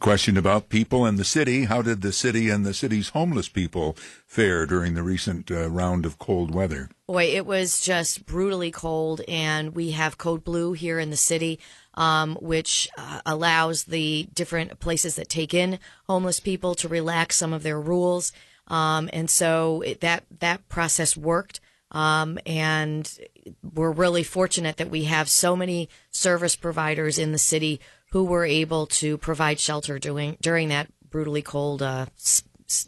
Question 0.00 0.38
about 0.38 0.70
people 0.70 1.04
and 1.04 1.18
the 1.18 1.24
city. 1.24 1.64
How 1.64 1.82
did 1.82 2.00
the 2.00 2.12
city 2.12 2.48
and 2.48 2.64
the 2.64 2.72
city's 2.72 3.10
homeless 3.10 3.50
people 3.50 3.98
fare 4.26 4.64
during 4.64 4.94
the 4.94 5.02
recent 5.02 5.50
uh, 5.50 5.68
round 5.68 6.06
of 6.06 6.18
cold 6.18 6.54
weather? 6.54 6.88
Boy, 7.06 7.24
it 7.24 7.44
was 7.44 7.80
just 7.80 8.24
brutally 8.24 8.70
cold, 8.70 9.20
and 9.28 9.74
we 9.74 9.90
have 9.90 10.16
code 10.16 10.42
blue 10.42 10.72
here 10.72 10.98
in 10.98 11.10
the 11.10 11.18
city. 11.18 11.60
Um, 11.94 12.36
which 12.40 12.88
uh, 12.98 13.20
allows 13.24 13.84
the 13.84 14.28
different 14.34 14.80
places 14.80 15.16
that 15.16 15.28
take 15.28 15.54
in 15.54 15.78
homeless 16.08 16.40
people 16.40 16.74
to 16.76 16.88
relax 16.88 17.36
some 17.36 17.52
of 17.52 17.62
their 17.62 17.80
rules. 17.80 18.32
Um, 18.68 19.10
and 19.12 19.28
so 19.30 19.82
it, 19.82 20.00
that 20.00 20.24
that 20.40 20.68
process 20.68 21.16
worked. 21.16 21.60
Um, 21.90 22.38
and 22.44 23.18
we're 23.62 23.92
really 23.92 24.24
fortunate 24.24 24.78
that 24.78 24.90
we 24.90 25.04
have 25.04 25.28
so 25.28 25.54
many 25.54 25.88
service 26.10 26.56
providers 26.56 27.18
in 27.18 27.30
the 27.30 27.38
city 27.38 27.80
who 28.10 28.24
were 28.24 28.44
able 28.44 28.86
to 28.86 29.18
provide 29.18 29.60
shelter 29.60 29.98
during 29.98 30.36
during 30.40 30.68
that 30.68 30.88
brutally 31.08 31.42
cold, 31.42 31.82
uh, 31.82 32.06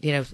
you 0.00 0.12
know, 0.12 0.25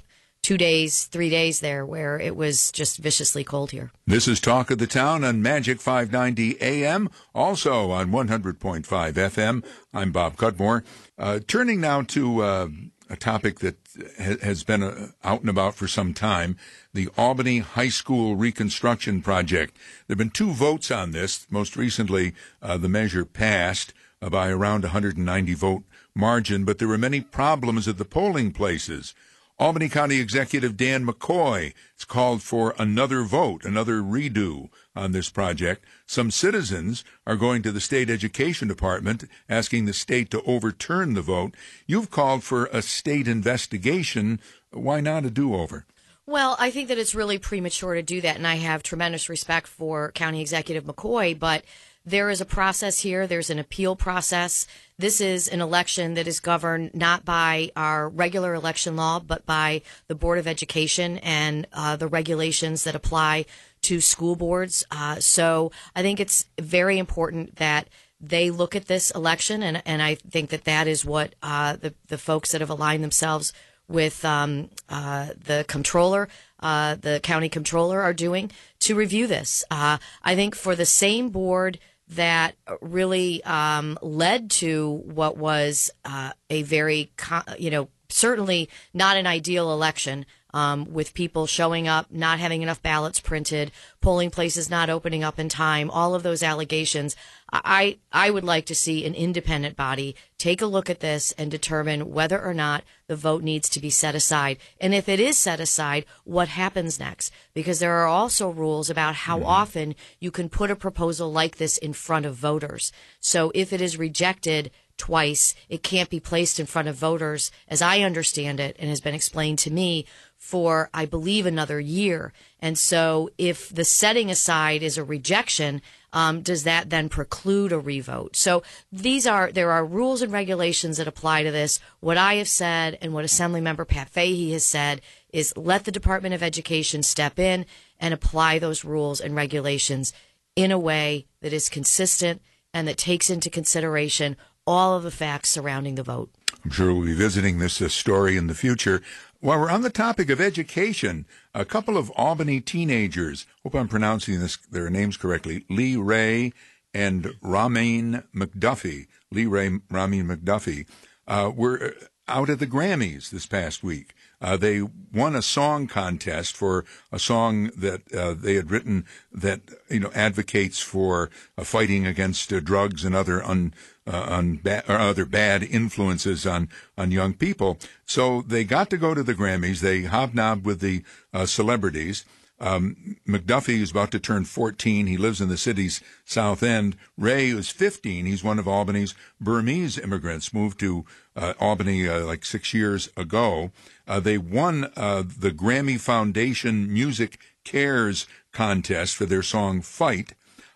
two 0.43 0.59
days, 0.59 1.05
three 1.05 1.31
days 1.31 1.61
there 1.61 1.87
where 1.87 2.19
it 2.19 2.35
was 2.35 2.73
just 2.73 2.99
viciously 2.99 3.45
cold 3.45 3.71
here. 3.71 3.93
This 4.07 4.27
is 4.27 4.41
Talk 4.41 4.73
of 4.73 4.79
the 4.79 4.89
Town 4.89 5.23
on 5.23 5.41
Magic 5.41 5.81
590 5.81 6.61
AM, 6.61 7.09
also 7.33 7.93
on 7.93 8.11
100.5 8.11 8.83
FM. 8.85 9.65
I'm 9.95 10.11
Bob 10.11 10.37
Cudmore. 10.37 10.83
Uh, 11.17 11.39
turning 11.47 11.81
now 11.81 12.03
to 12.03 12.43
uh, 12.43 12.69
a 13.09 13.17
topic 13.17 13.61
that 13.61 13.77
ha- 14.19 14.39
has 14.43 14.65
been 14.65 14.83
uh, 14.83 15.09
out 15.23 15.43
and 15.43 15.49
about 15.49 15.77
for 15.77 15.87
some 15.87 16.13
time 16.13 16.57
the 16.93 17.09
Albany 17.17 17.61
High 17.61 17.89
School 17.89 18.35
Reconstruction 18.35 19.23
Project. 19.23 19.77
There 20.09 20.15
have 20.15 20.19
been 20.19 20.31
two 20.31 20.51
votes 20.51 20.91
on 20.91 21.13
this. 21.13 21.47
Most 21.51 21.77
recently, 21.77 22.35
uh, 22.61 22.79
the 22.79 22.89
measure 22.89 23.25
passed 23.25 23.95
uh, 24.21 24.29
by 24.29 24.49
around 24.49 24.83
190 24.83 25.55
vote 25.55 25.85
margin, 26.17 26.65
but 26.65 26.81
there 26.81 26.89
were 26.89 26.99
many 26.99 27.21
problems 27.21 27.87
at 27.87 27.97
the 27.97 28.05
polling 28.05 28.51
places. 28.51 29.15
Albany 29.62 29.88
County 29.88 30.19
Executive 30.19 30.76
Dan 30.76 31.07
McCoy 31.07 31.73
has 31.97 32.04
called 32.04 32.42
for 32.42 32.75
another 32.81 33.23
vote, 33.23 33.64
another 33.64 34.02
redo 34.02 34.71
on 34.97 35.12
this 35.12 35.31
project. 35.31 35.85
Some 36.04 36.33
citizens 36.33 37.04
are 37.28 37.37
going 37.37 37.62
to 37.62 37.71
the 37.71 37.81
state 37.81 38.11
education 38.11 38.66
department 38.66 39.23
asking 39.49 39.85
the 39.85 39.92
state 39.92 40.33
to 40.33 40.42
overturn 40.42 41.14
the 41.14 41.23
vote. 41.23 41.54
You've 41.87 42.11
called 42.11 42.42
for 42.42 42.66
a 42.73 42.83
state 42.83 43.28
investigation. 43.28 44.40
Why 44.73 45.00
not 45.00 45.25
a 45.25 45.31
do 45.31 45.54
over? 45.54 45.87
Well, 46.26 46.57
I 46.59 46.73
think 46.73 46.88
that 46.88 46.99
it's 46.99 47.14
really 47.14 47.38
premature 47.38 47.95
to 47.95 48.02
do 48.02 48.21
that, 48.21 48.35
and 48.35 48.49
I 48.49 48.57
have 48.57 48.83
tremendous 48.83 49.28
respect 49.28 49.69
for 49.69 50.11
County 50.11 50.40
Executive 50.40 50.83
McCoy, 50.83 51.38
but 51.38 51.62
there 52.04 52.31
is 52.31 52.40
a 52.40 52.45
process 52.45 52.99
here. 52.99 53.28
There's 53.28 53.50
an 53.50 53.61
appeal 53.61 53.95
process. 53.95 54.66
This 55.02 55.21
is 55.21 55.49
an 55.49 55.61
election 55.61 56.14
that 56.14 56.28
is 56.28 56.38
governed 56.38 56.94
not 56.94 57.25
by 57.25 57.73
our 57.75 58.09
regular 58.09 58.54
election 58.54 58.94
law, 58.94 59.18
but 59.18 59.44
by 59.44 59.82
the 60.06 60.14
Board 60.14 60.38
of 60.38 60.47
Education 60.47 61.18
and 61.18 61.66
uh, 61.73 61.97
the 61.97 62.06
regulations 62.06 62.85
that 62.85 62.94
apply 62.94 63.47
to 63.82 64.00
school 64.00 64.37
boards. 64.37 64.85
Uh, 64.92 65.18
so 65.18 65.73
I 65.97 66.02
think 66.02 66.21
it's 66.21 66.44
very 66.56 66.99
important 66.99 67.56
that 67.56 67.88
they 68.21 68.52
look 68.52 68.76
at 68.76 68.87
this 68.87 69.11
election, 69.11 69.64
and, 69.64 69.82
and 69.85 70.00
I 70.00 70.14
think 70.14 70.50
that 70.50 70.66
that 70.66 70.87
is 70.87 71.04
what 71.04 71.35
uh, 71.42 71.75
the, 71.75 71.94
the 72.06 72.16
folks 72.16 72.52
that 72.52 72.61
have 72.61 72.71
aligned 72.71 73.02
themselves 73.02 73.52
with 73.88 74.25
um, 74.25 74.71
uh, 74.88 75.30
the 75.37 75.64
comptroller, 75.66 76.28
uh, 76.61 76.94
the 76.94 77.18
county 77.25 77.49
comptroller, 77.49 78.00
are 78.00 78.14
doing 78.14 78.52
to 78.78 78.94
review 78.94 79.26
this. 79.26 79.64
Uh, 79.68 79.99
I 80.23 80.37
think 80.37 80.54
for 80.54 80.76
the 80.76 80.87
same 80.87 81.30
board 81.30 81.80
that 82.16 82.54
really 82.81 83.42
um, 83.45 83.99
led 84.02 84.50
to 84.50 85.02
what 85.04 85.37
was 85.37 85.90
uh, 86.04 86.33
a 86.50 86.62
very, 86.62 87.11
you 87.59 87.71
know, 87.71 87.88
certainly 88.09 88.69
not 88.92 89.16
an 89.16 89.26
ideal 89.26 89.73
election 89.73 90.26
um, 90.54 90.92
with 90.92 91.14
people 91.14 91.47
showing 91.47 91.88
up, 91.88 92.11
not 92.11 92.38
having 92.38 92.62
enough 92.62 92.82
ballots 92.82 93.21
printed, 93.21 93.73
polling 94.00 94.30
places 94.30 94.68
not 94.68 94.90
opening 94.90 95.25
up 95.25 95.38
in 95.38 95.49
time, 95.49 95.90
all 95.90 96.14
of 96.14 96.23
those 96.23 96.42
allegations. 96.42 97.16
I, 97.52 97.99
I 98.12 98.30
would 98.30 98.44
like 98.44 98.66
to 98.66 98.75
see 98.75 99.04
an 99.04 99.14
independent 99.14 99.76
body 99.76 100.16
take 100.38 100.62
a 100.62 100.66
look 100.66 100.88
at 100.88 101.00
this 101.00 101.32
and 101.32 101.50
determine 101.50 102.12
whether 102.12 102.40
or 102.42 102.54
not 102.54 102.82
the 103.06 103.16
vote 103.16 103.42
needs 103.42 103.68
to 103.71 103.80
be 103.80 103.90
set 103.90 104.14
aside. 104.14 104.59
And 104.80 104.94
if 104.94 105.09
it 105.09 105.21
is 105.21 105.37
set 105.37 105.61
aside, 105.61 106.04
what 106.25 106.49
happens 106.49 106.99
next? 106.99 107.32
Because 107.54 107.78
there 107.78 107.94
are 107.97 108.06
also 108.06 108.49
rules 108.49 108.90
about 108.90 109.14
how 109.14 109.37
mm-hmm. 109.37 109.47
often 109.47 109.94
you 110.18 110.30
can 110.30 110.49
put 110.49 110.71
a 110.71 110.76
proposal 110.76 111.30
like 111.30 111.56
this 111.56 111.78
in 111.78 111.92
front 111.92 112.26
of 112.26 112.35
voters. 112.35 112.92
So 113.21 113.52
if 113.54 113.73
it 113.73 113.80
is 113.80 113.99
rejected, 113.99 114.71
twice. 114.97 115.56
It 115.68 115.82
can't 115.82 116.11
be 116.11 116.21
placed 116.21 116.61
in 116.61 116.66
front 116.66 116.87
of 116.87 116.94
voters, 116.94 117.50
as 117.66 117.82
I 117.82 118.02
understand 118.02 118.61
it, 118.61 118.76
and 118.78 118.88
has 118.88 119.00
been 119.00 119.16
explained 119.16 119.59
to 119.61 119.71
me 119.73 120.06
for, 120.43 120.91
I 120.93 121.07
believe, 121.07 121.47
another 121.47 121.79
year. 121.79 122.33
And 122.59 122.77
so 122.77 123.31
if 123.39 123.69
the 123.69 123.85
setting 123.85 124.29
aside 124.29 124.83
is 124.83 124.99
a 124.99 125.05
rejection, 125.05 125.81
um, 126.13 126.43
does 126.43 126.65
that 126.65 126.91
then 126.91 127.09
preclude 127.09 127.71
a 127.71 127.79
revote? 127.79 128.35
So 128.35 128.65
these 128.91 129.25
are, 129.25 129.53
there 129.53 129.71
are 129.71 129.87
rules 129.87 130.21
and 130.21 130.33
regulations 130.33 130.97
that 130.97 131.07
apply 131.07 131.45
to 131.45 131.53
this. 131.53 131.79
What 132.01 132.19
I 132.19 132.35
have 132.35 132.49
said 132.49 132.99
and 133.01 133.15
what 133.15 133.25
Assemblymember 133.25 133.87
Pat 133.87 134.13
Fahy 134.13 134.51
has 134.51 134.65
said 134.65 135.01
is 135.33 135.57
let 135.57 135.85
the 135.85 135.93
Department 135.93 136.35
of 136.35 136.43
Education 136.43 137.05
step 137.05 137.39
in 137.39 137.65
and 138.01 138.13
apply 138.13 138.59
those 138.59 138.85
rules 138.85 139.21
and 139.21 139.37
regulations 139.37 140.13
in 140.57 140.73
a 140.73 140.79
way 140.79 141.25
that 141.41 141.53
is 141.53 141.69
consistent 141.69 142.43
and 142.75 142.89
that 142.89 142.99
takes 142.99 143.31
into 143.31 143.49
consideration 143.49 144.37
all 144.67 144.97
of 144.97 145.05
the 145.05 145.13
facts 145.13 145.51
surrounding 145.51 145.95
the 145.95 146.03
vote. 146.03 146.31
I'm 146.65 146.71
sure 146.71 146.93
we'll 146.93 147.07
be 147.07 147.15
visiting 147.15 147.59
this 147.59 147.81
uh, 147.81 147.89
story 147.89 148.37
in 148.37 148.49
the 148.49 148.55
future. 148.55 149.03
While 149.43 149.59
we're 149.59 149.71
on 149.73 149.83
the 149.83 149.91
topic 149.91 150.31
of 150.31 150.41
education, 150.41 151.27
a 151.53 151.65
couple 151.65 151.99
of 151.99 152.13
Albany 152.13 152.61
teenagers, 152.61 153.45
hope 153.65 153.75
I'm 153.75 153.89
pronouncing 153.89 154.39
this, 154.39 154.57
their 154.71 154.89
names 154.89 155.17
correctly, 155.17 155.65
Lee 155.69 155.97
Ray 155.97 156.53
and 156.95 157.35
Ramin 157.43 158.23
McDuffie, 158.33 159.09
Lee 159.33 159.47
Ray, 159.47 159.81
Ramin 159.91 160.29
McDuffie, 160.29 160.87
uh, 161.27 161.51
were 161.53 161.93
out 162.29 162.51
at 162.51 162.61
the 162.61 162.69
Grammys 162.69 163.31
this 163.31 163.47
past 163.47 163.83
week. 163.83 164.15
Uh, 164.41 164.57
they 164.57 164.81
won 165.13 165.35
a 165.35 165.43
song 165.43 165.89
contest 165.89 166.57
for 166.57 166.85
a 167.11 167.19
song 167.19 167.73
that 167.77 168.13
uh, 168.15 168.35
they 168.35 168.55
had 168.55 168.71
written 168.71 169.05
that 169.33 169.61
you 169.91 169.99
know 169.99 170.13
advocates 170.15 170.79
for 170.79 171.31
uh, 171.59 171.65
fighting 171.65 172.07
against 172.07 172.53
uh, 172.53 172.61
drugs 172.61 173.05
and 173.05 173.15
other 173.15 173.43
un, 173.43 173.75
on 174.06 174.56
uh, 174.56 174.59
ba- 174.62 174.85
or 174.88 174.99
other 174.99 175.25
bad 175.25 175.62
influences 175.62 176.47
on 176.47 176.68
on 176.99 177.11
young 177.11 177.35
people. 177.35 177.78
So 178.04 178.42
they 178.42 178.64
got 178.64 178.90
to 178.90 178.97
go 178.97 179.14
to 179.14 179.23
the 179.23 179.35
Grammys. 179.35 179.80
They 179.80 180.02
hobnobbed 180.02 180.64
with 180.64 180.80
the 180.80 181.02
uh, 181.32 181.47
celebrities. 181.47 182.25
Um, 182.62 183.16
McDuffie 183.26 183.80
is 183.80 183.90
about 183.90 184.12
to 184.12 184.21
turn 184.21 184.44
14. 184.44 185.09
He 185.09 185.16
lives 185.16 185.40
in 185.40 185.49
the 185.49 185.56
city's 185.56 186.00
south 186.25 186.62
end. 186.62 186.97
Ray 187.18 187.49
is 187.49 187.71
15. 187.71 188.25
He's 188.25 188.44
one 188.44 188.61
of 188.61 188.68
Albany's 188.68 189.16
Burmese 189.40 189.99
immigrants, 189.99 190.54
moved 190.54 190.78
to 190.78 191.04
uh, 191.35 191.54
Albany 191.59 192.09
uh, 192.09 192.25
like 192.25 192.44
six 192.44 192.73
years 192.73 193.09
ago. 193.16 193.73
Uh, 194.06 194.21
they 194.21 194.38
won 194.38 194.92
uh, 194.97 195.25
the 195.25 195.50
Grammy 195.50 195.99
Foundation 195.99 196.92
Music 196.92 197.37
Cares 197.64 198.28
contest 198.52 199.16
for 199.16 199.26
their 199.26 199.42
song 199.42 199.80
Fight. 199.80 200.35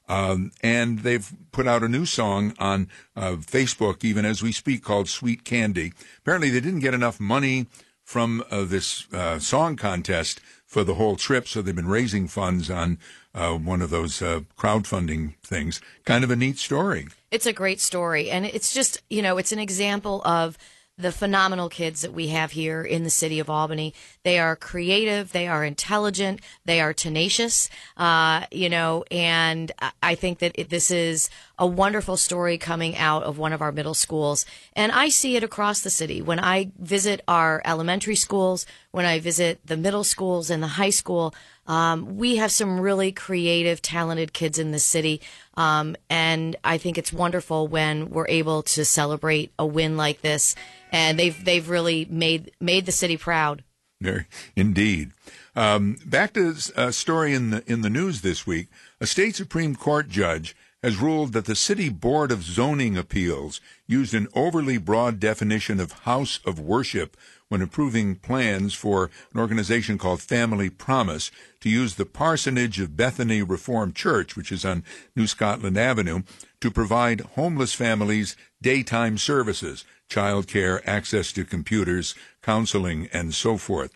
Um, 0.09 0.53
and 0.63 1.01
they've 1.01 1.33
put 1.53 1.67
out 1.67 1.83
a 1.83 1.89
new 1.89 2.07
song 2.07 2.55
on 2.59 2.89
uh, 3.17 3.33
Facebook, 3.33 4.05
even 4.05 4.25
as 4.25 4.43
we 4.43 4.53
speak, 4.53 4.83
called 4.85 5.09
Sweet 5.09 5.45
Candy. 5.45 5.93
Apparently, 6.19 6.51
they 6.51 6.61
didn't 6.61 6.81
get 6.81 6.95
enough 6.95 7.19
money 7.19 7.67
from 8.05 8.45
uh, 8.51 8.65
this 8.65 9.13
uh, 9.13 9.39
song 9.41 9.75
contest 9.77 10.41
for 10.65 10.85
the 10.85 10.95
whole 10.95 11.17
trip, 11.17 11.49
so 11.49 11.61
they've 11.61 11.75
been 11.75 11.89
raising 11.89 12.29
funds 12.29 12.71
on 12.71 12.99
uh, 13.35 13.53
one 13.55 13.83
of 13.83 13.91
those 13.91 14.23
uh, 14.23 14.41
crowdfunding 14.57 15.35
things. 15.43 15.81
Kind 16.05 16.23
of 16.23 16.31
a 16.31 16.37
neat 16.37 16.59
story. 16.59 17.09
It's 17.31 17.47
a 17.47 17.53
great 17.53 17.81
story, 17.81 18.31
and 18.31 18.47
it's 18.47 18.73
just 18.73 19.03
you 19.11 19.23
know 19.23 19.39
it's 19.39 19.53
an 19.53 19.59
example 19.59 20.23
of 20.25 20.57
the 20.99 21.12
phenomenal 21.12 21.69
kids 21.69 22.00
that 22.00 22.12
we 22.12 22.29
have 22.29 22.53
here 22.53 22.83
in 22.83 23.05
the 23.05 23.11
city 23.11 23.38
of 23.38 23.50
Albany. 23.50 23.93
They 24.23 24.38
are 24.38 24.57
creative, 24.57 25.33
they 25.33 25.47
are 25.47 25.62
intelligent, 25.62 26.41
they 26.65 26.81
are 26.81 26.95
tenacious, 26.95 27.69
uh, 27.99 28.47
you 28.50 28.71
know, 28.71 29.05
and 29.11 29.73
I 30.03 30.15
think 30.15 30.38
that 30.38 30.53
it, 30.55 30.71
this 30.71 30.91
is 30.91 31.29
a 31.59 31.67
wonderful 31.67 32.17
story 32.17 32.57
coming 32.57 32.97
out 32.97 33.25
of 33.25 33.37
one 33.37 33.53
of 33.53 33.61
our 33.61 33.73
middle 33.73 33.95
schools. 33.95 34.47
And 34.75 34.91
I 34.91 35.11
see 35.11 35.37
it 35.37 35.45
across 35.45 35.81
the 35.81 35.91
city. 35.91 36.23
When 36.23 36.41
I 36.41 36.71
visit 36.79 37.21
our 37.29 37.61
elementary 37.65 38.17
schools, 38.17 38.65
when 38.97 39.05
I 39.05 39.19
visit 39.19 39.61
the 39.62 39.76
middle 39.76 40.05
schools 40.05 40.49
and 40.49 40.62
the 40.62 40.69
high 40.69 40.88
school, 40.88 41.35
um, 41.67 42.17
we 42.17 42.37
have 42.37 42.50
some 42.50 42.81
really 42.81 43.12
creative, 43.12 43.83
talented 43.83 44.33
kids 44.33 44.59
in 44.59 44.71
the 44.71 44.79
city. 44.79 45.21
Um, 45.53 45.97
and 46.09 46.57
I 46.65 46.79
think 46.79 46.97
it's 46.97 47.12
wonderful 47.12 47.69
when 47.69 48.09
we're 48.09 48.26
able 48.26 48.62
to 48.62 48.87
celebrate 48.87 49.53
a 49.59 49.67
win 49.67 49.99
like 49.99 50.23
this. 50.23 50.55
And 50.93 51.19
they've, 51.19 51.45
they've 51.45 51.69
really 51.69 52.07
made, 52.09 52.53
made 52.59 52.87
the 52.87 52.93
city 52.93 53.19
proud. 53.19 53.62
There, 54.00 54.29
indeed. 54.57 55.11
Um, 55.55 55.99
back 56.07 56.33
to 56.33 56.55
a 56.75 56.91
story 56.91 57.35
in 57.35 57.50
the, 57.50 57.71
in 57.71 57.83
the 57.83 57.91
news 57.91 58.23
this 58.23 58.47
week. 58.47 58.69
A 58.99 59.07
state 59.07 59.37
Supreme 59.37 59.76
Court 59.76 60.09
judge 60.09 60.57
has 60.87 60.99
ruled 60.99 61.33
that 61.33 61.47
the 61.47 61.57
City 61.57 61.88
Board 61.88 62.31
of 62.31 62.45
Zoning 62.45 62.97
Appeals 62.97 63.61
used 63.88 64.14
an 64.14 64.28
overly 64.37 64.78
broad 64.78 65.19
definition 65.19 65.81
of 65.81 65.90
house 66.05 66.38
of 66.47 66.61
worship 66.61 67.16
when 67.49 67.61
approving 67.61 68.14
plans 68.14 68.73
for 68.73 69.11
an 69.35 69.40
organization 69.40 69.99
called 69.99 70.23
Family 70.23 70.71
Promise 70.71 71.33
to 71.59 71.69
use 71.69 71.97
the 71.97 72.07
parsonage 72.07 72.78
of 72.78 72.97
Bethany 72.97 73.43
Reformed 73.43 73.97
Church, 73.97 74.37
which 74.37 74.52
is 74.52 74.64
on 74.64 74.85
New 75.16 75.26
Scotland 75.26 75.76
Avenue, 75.76 76.23
to 76.61 76.71
provide 76.71 77.21
homeless 77.35 77.75
families 77.75 78.37
daytime 78.62 79.19
services, 79.19 79.85
child 80.09 80.47
care, 80.47 80.88
access 80.88 81.33
to 81.33 81.45
computers, 81.45 82.14
counseling, 82.43 83.09
and 83.12 83.35
so 83.35 83.57
forth. 83.57 83.90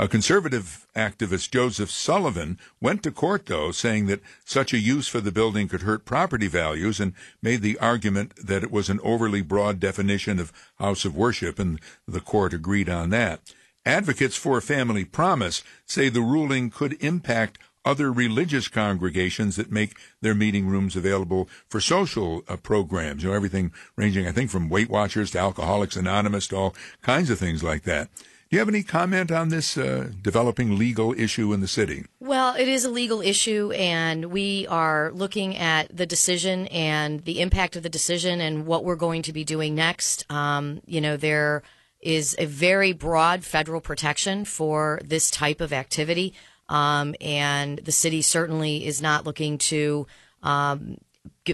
A 0.00 0.08
conservative 0.08 0.86
activist, 0.96 1.50
Joseph 1.50 1.90
Sullivan, 1.90 2.58
went 2.80 3.02
to 3.02 3.10
court, 3.10 3.44
though, 3.44 3.70
saying 3.70 4.06
that 4.06 4.22
such 4.46 4.72
a 4.72 4.78
use 4.78 5.08
for 5.08 5.20
the 5.20 5.30
building 5.30 5.68
could 5.68 5.82
hurt 5.82 6.06
property 6.06 6.46
values 6.46 7.00
and 7.00 7.12
made 7.42 7.60
the 7.60 7.78
argument 7.80 8.32
that 8.42 8.62
it 8.62 8.70
was 8.70 8.88
an 8.88 8.98
overly 9.02 9.42
broad 9.42 9.78
definition 9.78 10.38
of 10.38 10.54
house 10.78 11.04
of 11.04 11.14
worship, 11.14 11.58
and 11.58 11.78
the 12.08 12.22
court 12.22 12.54
agreed 12.54 12.88
on 12.88 13.10
that. 13.10 13.40
Advocates 13.84 14.36
for 14.36 14.58
Family 14.62 15.04
Promise 15.04 15.62
say 15.84 16.08
the 16.08 16.22
ruling 16.22 16.70
could 16.70 16.96
impact 17.04 17.58
other 17.84 18.10
religious 18.10 18.68
congregations 18.68 19.56
that 19.56 19.70
make 19.70 19.98
their 20.22 20.34
meeting 20.34 20.66
rooms 20.66 20.96
available 20.96 21.46
for 21.68 21.78
social 21.78 22.42
uh, 22.48 22.56
programs. 22.56 23.22
You 23.22 23.28
know, 23.28 23.36
everything 23.36 23.70
ranging, 23.96 24.26
I 24.26 24.32
think, 24.32 24.48
from 24.48 24.70
Weight 24.70 24.88
Watchers 24.88 25.32
to 25.32 25.40
Alcoholics 25.40 25.96
Anonymous 25.96 26.46
to 26.48 26.56
all 26.56 26.74
kinds 27.02 27.28
of 27.28 27.38
things 27.38 27.62
like 27.62 27.82
that. 27.82 28.08
Do 28.50 28.56
you 28.56 28.60
have 28.62 28.68
any 28.68 28.82
comment 28.82 29.30
on 29.30 29.50
this 29.50 29.78
uh, 29.78 30.10
developing 30.22 30.76
legal 30.76 31.14
issue 31.16 31.52
in 31.52 31.60
the 31.60 31.68
city? 31.68 32.06
Well, 32.18 32.56
it 32.56 32.66
is 32.66 32.84
a 32.84 32.90
legal 32.90 33.20
issue, 33.20 33.70
and 33.70 34.24
we 34.24 34.66
are 34.66 35.12
looking 35.12 35.56
at 35.56 35.96
the 35.96 36.04
decision 36.04 36.66
and 36.66 37.22
the 37.22 37.42
impact 37.42 37.76
of 37.76 37.84
the 37.84 37.88
decision 37.88 38.40
and 38.40 38.66
what 38.66 38.82
we're 38.82 38.96
going 38.96 39.22
to 39.22 39.32
be 39.32 39.44
doing 39.44 39.76
next. 39.76 40.28
Um, 40.32 40.80
you 40.84 41.00
know, 41.00 41.16
there 41.16 41.62
is 42.00 42.34
a 42.40 42.46
very 42.46 42.92
broad 42.92 43.44
federal 43.44 43.80
protection 43.80 44.44
for 44.44 45.00
this 45.04 45.30
type 45.30 45.60
of 45.60 45.72
activity, 45.72 46.34
um, 46.68 47.14
and 47.20 47.78
the 47.78 47.92
city 47.92 48.20
certainly 48.20 48.84
is 48.84 49.00
not 49.00 49.24
looking 49.24 49.58
to. 49.58 50.08
Um, 50.42 50.96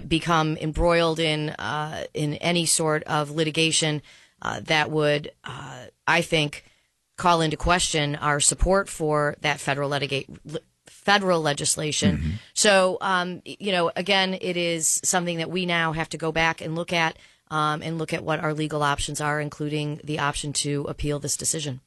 become 0.07 0.57
embroiled 0.57 1.19
in 1.19 1.49
uh, 1.49 2.05
in 2.13 2.35
any 2.35 2.65
sort 2.65 3.03
of 3.03 3.31
litigation 3.31 4.01
uh, 4.41 4.61
that 4.61 4.91
would, 4.91 5.31
uh, 5.43 5.85
I 6.05 6.21
think, 6.21 6.63
call 7.17 7.41
into 7.41 7.57
question 7.57 8.15
our 8.15 8.39
support 8.39 8.89
for 8.89 9.35
that 9.41 9.59
federal 9.59 9.89
litigate 9.89 10.29
federal 10.85 11.41
legislation. 11.41 12.17
Mm-hmm. 12.17 12.29
So, 12.53 12.97
um, 13.01 13.41
you 13.45 13.71
know, 13.71 13.91
again, 13.95 14.37
it 14.39 14.57
is 14.57 15.01
something 15.03 15.37
that 15.37 15.49
we 15.49 15.65
now 15.65 15.93
have 15.93 16.09
to 16.09 16.17
go 16.17 16.31
back 16.31 16.61
and 16.61 16.75
look 16.75 16.93
at 16.93 17.17
um, 17.49 17.81
and 17.81 17.97
look 17.97 18.13
at 18.13 18.23
what 18.23 18.39
our 18.39 18.53
legal 18.53 18.83
options 18.83 19.21
are, 19.21 19.39
including 19.39 20.01
the 20.03 20.19
option 20.19 20.53
to 20.53 20.85
appeal 20.89 21.19
this 21.19 21.37
decision. 21.37 21.81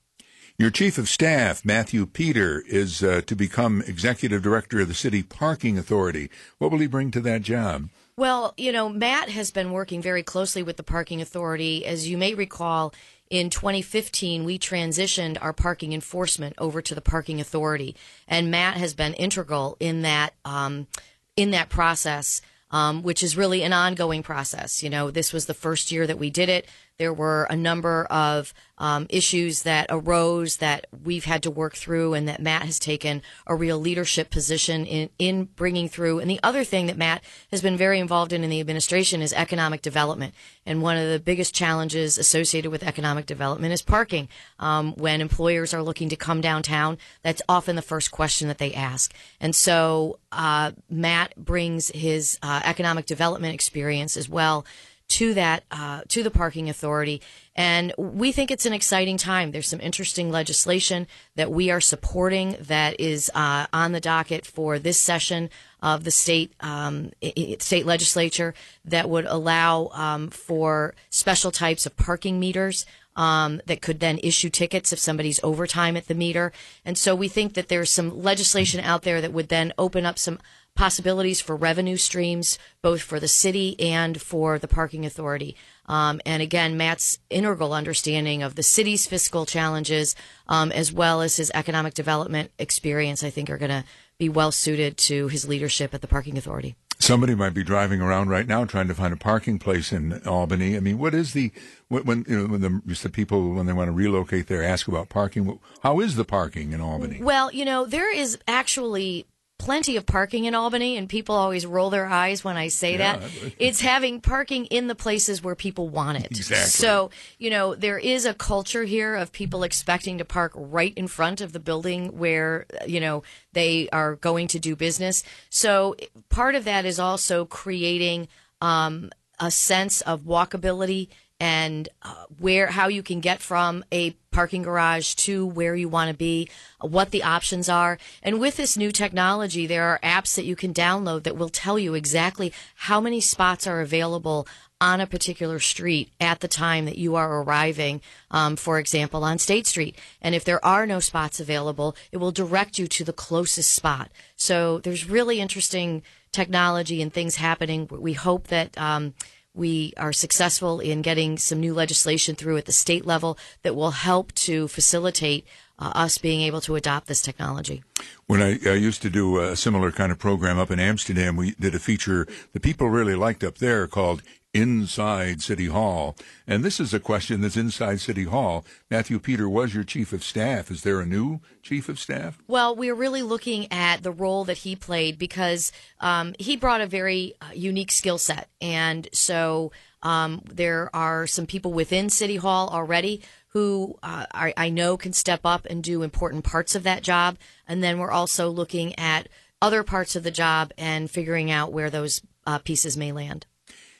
Your 0.58 0.70
chief 0.70 0.98
of 0.98 1.08
staff, 1.08 1.64
Matthew 1.64 2.04
Peter, 2.04 2.62
is 2.66 3.02
uh, 3.02 3.22
to 3.26 3.34
become 3.34 3.82
executive 3.86 4.42
director 4.42 4.80
of 4.80 4.88
the 4.88 4.94
city 4.94 5.22
parking 5.22 5.78
authority. 5.78 6.28
What 6.58 6.70
will 6.70 6.80
he 6.80 6.86
bring 6.86 7.10
to 7.12 7.20
that 7.20 7.42
job? 7.42 7.88
Well, 8.16 8.52
you 8.58 8.70
know, 8.70 8.90
Matt 8.90 9.30
has 9.30 9.50
been 9.50 9.72
working 9.72 10.02
very 10.02 10.22
closely 10.22 10.62
with 10.62 10.76
the 10.76 10.82
parking 10.82 11.22
authority. 11.22 11.86
As 11.86 12.08
you 12.08 12.18
may 12.18 12.34
recall, 12.34 12.92
in 13.30 13.48
2015, 13.48 14.44
we 14.44 14.58
transitioned 14.58 15.38
our 15.40 15.52
parking 15.52 15.92
enforcement 15.92 16.54
over 16.58 16.82
to 16.82 16.94
the 16.94 17.00
parking 17.00 17.40
authority, 17.40 17.96
and 18.26 18.50
Matt 18.50 18.76
has 18.76 18.92
been 18.92 19.14
integral 19.14 19.76
in 19.78 20.02
that 20.02 20.34
um, 20.44 20.88
in 21.36 21.52
that 21.52 21.68
process, 21.68 22.42
um, 22.72 23.02
which 23.02 23.22
is 23.22 23.36
really 23.36 23.62
an 23.62 23.72
ongoing 23.72 24.24
process. 24.24 24.82
You 24.82 24.90
know, 24.90 25.10
this 25.12 25.32
was 25.32 25.46
the 25.46 25.54
first 25.54 25.92
year 25.92 26.06
that 26.08 26.18
we 26.18 26.28
did 26.28 26.48
it. 26.48 26.66
There 27.00 27.14
were 27.14 27.44
a 27.48 27.56
number 27.56 28.04
of 28.10 28.52
um, 28.76 29.06
issues 29.08 29.62
that 29.62 29.86
arose 29.88 30.58
that 30.58 30.86
we've 31.02 31.24
had 31.24 31.42
to 31.44 31.50
work 31.50 31.74
through, 31.74 32.12
and 32.12 32.28
that 32.28 32.42
Matt 32.42 32.64
has 32.64 32.78
taken 32.78 33.22
a 33.46 33.54
real 33.54 33.78
leadership 33.78 34.28
position 34.28 34.84
in, 34.84 35.08
in 35.18 35.44
bringing 35.44 35.88
through. 35.88 36.18
And 36.18 36.30
the 36.30 36.40
other 36.42 36.62
thing 36.62 36.88
that 36.88 36.98
Matt 36.98 37.24
has 37.50 37.62
been 37.62 37.78
very 37.78 38.00
involved 38.00 38.34
in 38.34 38.44
in 38.44 38.50
the 38.50 38.60
administration 38.60 39.22
is 39.22 39.32
economic 39.32 39.80
development. 39.80 40.34
And 40.66 40.82
one 40.82 40.98
of 40.98 41.08
the 41.08 41.18
biggest 41.18 41.54
challenges 41.54 42.18
associated 42.18 42.70
with 42.70 42.82
economic 42.82 43.24
development 43.24 43.72
is 43.72 43.80
parking. 43.80 44.28
Um, 44.58 44.92
when 44.96 45.22
employers 45.22 45.72
are 45.72 45.82
looking 45.82 46.10
to 46.10 46.16
come 46.16 46.42
downtown, 46.42 46.98
that's 47.22 47.40
often 47.48 47.76
the 47.76 47.82
first 47.82 48.10
question 48.10 48.48
that 48.48 48.58
they 48.58 48.74
ask. 48.74 49.14
And 49.40 49.56
so 49.56 50.18
uh, 50.32 50.72
Matt 50.90 51.34
brings 51.34 51.88
his 51.88 52.38
uh, 52.42 52.60
economic 52.62 53.06
development 53.06 53.54
experience 53.54 54.18
as 54.18 54.28
well 54.28 54.66
to 55.10 55.34
that 55.34 55.64
uh, 55.70 56.02
to 56.08 56.22
the 56.22 56.30
parking 56.30 56.70
authority 56.70 57.20
and 57.56 57.92
we 57.98 58.32
think 58.32 58.50
it's 58.50 58.64
an 58.64 58.72
exciting 58.72 59.16
time 59.16 59.50
there's 59.50 59.68
some 59.68 59.80
interesting 59.80 60.30
legislation 60.30 61.06
that 61.34 61.50
we 61.50 61.70
are 61.70 61.80
supporting 61.80 62.56
that 62.60 62.98
is 62.98 63.30
uh, 63.34 63.66
on 63.72 63.92
the 63.92 64.00
docket 64.00 64.46
for 64.46 64.78
this 64.78 64.98
session 64.98 65.50
of 65.82 66.04
the 66.04 66.10
state 66.10 66.52
um, 66.60 67.10
state 67.58 67.84
legislature 67.84 68.54
that 68.84 69.10
would 69.10 69.26
allow 69.26 69.88
um, 69.92 70.30
for 70.30 70.94
special 71.10 71.50
types 71.50 71.84
of 71.84 71.96
parking 71.96 72.38
meters 72.38 72.86
um, 73.16 73.60
that 73.66 73.82
could 73.82 74.00
then 74.00 74.18
issue 74.22 74.48
tickets 74.48 74.92
if 74.92 74.98
somebody's 74.98 75.40
overtime 75.42 75.96
at 75.96 76.06
the 76.06 76.14
meter. 76.14 76.52
And 76.84 76.96
so 76.96 77.14
we 77.14 77.28
think 77.28 77.54
that 77.54 77.68
there's 77.68 77.90
some 77.90 78.22
legislation 78.22 78.80
out 78.80 79.02
there 79.02 79.20
that 79.20 79.32
would 79.32 79.48
then 79.48 79.72
open 79.76 80.06
up 80.06 80.18
some 80.18 80.38
possibilities 80.74 81.40
for 81.40 81.56
revenue 81.56 81.96
streams, 81.96 82.58
both 82.82 83.02
for 83.02 83.20
the 83.20 83.28
city 83.28 83.78
and 83.80 84.20
for 84.20 84.58
the 84.58 84.68
parking 84.68 85.04
authority. 85.04 85.56
Um, 85.86 86.20
and 86.24 86.42
again, 86.42 86.76
Matt's 86.76 87.18
integral 87.28 87.72
understanding 87.72 88.42
of 88.42 88.54
the 88.54 88.62
city's 88.62 89.06
fiscal 89.06 89.44
challenges, 89.44 90.14
um, 90.46 90.70
as 90.72 90.92
well 90.92 91.20
as 91.20 91.36
his 91.36 91.50
economic 91.52 91.94
development 91.94 92.52
experience, 92.58 93.24
I 93.24 93.30
think 93.30 93.50
are 93.50 93.58
going 93.58 93.70
to 93.70 93.84
be 94.18 94.28
well 94.28 94.52
suited 94.52 94.96
to 94.98 95.28
his 95.28 95.48
leadership 95.48 95.92
at 95.94 96.00
the 96.00 96.06
parking 96.06 96.38
authority. 96.38 96.76
Somebody 97.00 97.34
might 97.34 97.54
be 97.54 97.64
driving 97.64 98.02
around 98.02 98.28
right 98.28 98.46
now 98.46 98.66
trying 98.66 98.86
to 98.88 98.94
find 98.94 99.14
a 99.14 99.16
parking 99.16 99.58
place 99.58 99.90
in 99.90 100.22
Albany. 100.26 100.76
I 100.76 100.80
mean, 100.80 100.98
what 100.98 101.14
is 101.14 101.32
the 101.32 101.50
when 101.88 102.26
you 102.28 102.38
know 102.38 102.46
when 102.46 102.60
the, 102.60 102.96
the 103.02 103.08
people 103.08 103.54
when 103.54 103.64
they 103.64 103.72
want 103.72 103.88
to 103.88 103.92
relocate 103.92 104.48
there 104.48 104.62
ask 104.62 104.86
about 104.86 105.08
parking? 105.08 105.58
How 105.82 106.00
is 106.00 106.16
the 106.16 106.26
parking 106.26 106.72
in 106.72 106.80
Albany? 106.82 107.22
Well, 107.22 107.50
you 107.50 107.64
know, 107.64 107.86
there 107.86 108.14
is 108.14 108.38
actually 108.46 109.26
plenty 109.60 109.96
of 109.96 110.06
parking 110.06 110.46
in 110.46 110.54
Albany, 110.54 110.96
and 110.96 111.06
people 111.06 111.34
always 111.34 111.66
roll 111.66 111.90
their 111.90 112.06
eyes 112.06 112.42
when 112.42 112.56
I 112.56 112.68
say 112.68 112.92
yeah. 112.92 113.18
that. 113.18 113.30
It's 113.58 113.82
having 113.82 114.22
parking 114.22 114.64
in 114.66 114.86
the 114.86 114.94
places 114.94 115.42
where 115.42 115.54
people 115.54 115.90
want 115.90 116.16
it. 116.16 116.30
Exactly. 116.30 116.70
So, 116.70 117.10
you 117.38 117.50
know, 117.50 117.74
there 117.74 117.98
is 117.98 118.24
a 118.24 118.32
culture 118.32 118.84
here 118.84 119.14
of 119.14 119.32
people 119.32 119.62
expecting 119.62 120.16
to 120.16 120.24
park 120.24 120.52
right 120.54 120.94
in 120.96 121.08
front 121.08 121.42
of 121.42 121.52
the 121.52 121.60
building 121.60 122.16
where, 122.16 122.64
you 122.86 123.00
know, 123.00 123.22
they 123.52 123.90
are 123.90 124.16
going 124.16 124.48
to 124.48 124.58
do 124.58 124.74
business. 124.74 125.22
So, 125.50 125.94
part 126.30 126.54
of 126.54 126.64
that 126.64 126.86
is 126.86 126.98
also 126.98 127.44
creating 127.44 128.28
um, 128.62 129.10
a 129.38 129.50
sense 129.50 130.00
of 130.00 130.22
walkability 130.22 131.08
and 131.40 131.88
uh, 132.02 132.26
where 132.38 132.68
how 132.68 132.86
you 132.86 133.02
can 133.02 133.20
get 133.20 133.40
from 133.40 133.82
a 133.90 134.10
parking 134.30 134.62
garage 134.62 135.14
to 135.14 135.46
where 135.46 135.74
you 135.74 135.88
want 135.88 136.08
to 136.08 136.16
be, 136.16 136.48
what 136.80 137.10
the 137.10 137.22
options 137.22 137.68
are. 137.68 137.98
And 138.22 138.38
with 138.38 138.56
this 138.56 138.76
new 138.76 138.92
technology, 138.92 139.66
there 139.66 139.84
are 139.84 139.98
apps 140.04 140.36
that 140.36 140.44
you 140.44 140.54
can 140.54 140.72
download 140.72 141.24
that 141.24 141.36
will 141.36 141.48
tell 141.48 141.78
you 141.78 141.94
exactly 141.94 142.52
how 142.76 143.00
many 143.00 143.20
spots 143.20 143.66
are 143.66 143.80
available 143.80 144.46
on 144.82 145.00
a 145.00 145.06
particular 145.06 145.58
street 145.58 146.10
at 146.20 146.40
the 146.40 146.48
time 146.48 146.84
that 146.86 146.96
you 146.96 147.14
are 147.14 147.42
arriving, 147.42 148.00
um, 148.30 148.56
for 148.56 148.78
example, 148.78 149.24
on 149.24 149.38
State 149.38 149.66
Street. 149.66 149.96
And 150.22 150.34
if 150.34 150.44
there 150.44 150.64
are 150.64 150.86
no 150.86 151.00
spots 151.00 151.40
available, 151.40 151.96
it 152.12 152.16
will 152.16 152.32
direct 152.32 152.78
you 152.78 152.86
to 152.86 153.04
the 153.04 153.12
closest 153.12 153.74
spot. 153.74 154.10
So 154.36 154.78
there's 154.78 155.08
really 155.08 155.40
interesting 155.40 156.02
technology 156.32 157.02
and 157.02 157.12
things 157.12 157.36
happening. 157.36 157.88
We 157.90 158.12
hope 158.12 158.46
that. 158.48 158.76
Um, 158.78 159.14
we 159.54 159.92
are 159.96 160.12
successful 160.12 160.80
in 160.80 161.02
getting 161.02 161.38
some 161.38 161.60
new 161.60 161.74
legislation 161.74 162.34
through 162.34 162.56
at 162.56 162.66
the 162.66 162.72
state 162.72 163.04
level 163.04 163.36
that 163.62 163.74
will 163.74 163.90
help 163.90 164.32
to 164.32 164.68
facilitate 164.68 165.46
uh, 165.78 165.92
us 165.94 166.18
being 166.18 166.42
able 166.42 166.60
to 166.60 166.76
adopt 166.76 167.06
this 167.06 167.22
technology. 167.22 167.82
When 168.26 168.42
I, 168.42 168.58
I, 168.66 168.74
used 168.74 169.02
to 169.02 169.10
do 169.10 169.40
a 169.40 169.56
similar 169.56 169.90
kind 169.90 170.12
of 170.12 170.18
program 170.18 170.58
up 170.58 170.70
in 170.70 170.78
Amsterdam, 170.78 171.36
we 171.36 171.52
did 171.52 171.74
a 171.74 171.78
feature 171.78 172.28
that 172.52 172.60
people 172.60 172.90
really 172.90 173.14
liked 173.14 173.42
up 173.42 173.58
there 173.58 173.86
called 173.86 174.22
inside 174.52 175.42
City 175.42 175.66
Hall. 175.66 176.16
And 176.46 176.64
this 176.64 176.80
is 176.80 176.92
a 176.92 177.00
question 177.00 177.40
that's 177.40 177.56
inside 177.56 178.00
City 178.00 178.24
Hall. 178.24 178.64
Matthew 178.90 179.18
Peter 179.18 179.48
was 179.48 179.74
your 179.74 179.84
chief 179.84 180.12
of 180.12 180.24
staff. 180.24 180.70
Is 180.70 180.82
there 180.82 181.00
a 181.00 181.06
new 181.06 181.40
chief 181.62 181.88
of 181.88 181.98
staff? 181.98 182.38
Well, 182.48 182.74
we're 182.74 182.94
really 182.94 183.22
looking 183.22 183.70
at 183.72 184.02
the 184.02 184.10
role 184.10 184.44
that 184.44 184.58
he 184.58 184.74
played 184.74 185.18
because 185.18 185.72
um, 186.00 186.34
he 186.38 186.56
brought 186.56 186.80
a 186.80 186.86
very 186.86 187.34
uh, 187.40 187.52
unique 187.54 187.92
skill 187.92 188.18
set. 188.18 188.48
And 188.60 189.08
so 189.12 189.72
um, 190.02 190.42
there 190.52 190.90
are 190.94 191.26
some 191.26 191.46
people 191.46 191.72
within 191.72 192.10
City 192.10 192.36
Hall 192.36 192.68
already 192.68 193.22
who 193.48 193.98
uh, 194.02 194.26
I, 194.32 194.54
I 194.56 194.68
know 194.70 194.96
can 194.96 195.12
step 195.12 195.40
up 195.44 195.66
and 195.68 195.82
do 195.82 196.02
important 196.02 196.44
parts 196.44 196.74
of 196.74 196.84
that 196.84 197.02
job. 197.02 197.36
And 197.66 197.82
then 197.82 197.98
we're 197.98 198.10
also 198.10 198.48
looking 198.48 198.98
at 198.98 199.28
other 199.62 199.82
parts 199.82 200.16
of 200.16 200.22
the 200.22 200.30
job 200.30 200.72
and 200.78 201.10
figuring 201.10 201.50
out 201.50 201.72
where 201.72 201.90
those 201.90 202.22
uh, 202.46 202.58
pieces 202.58 202.96
may 202.96 203.12
land. 203.12 203.46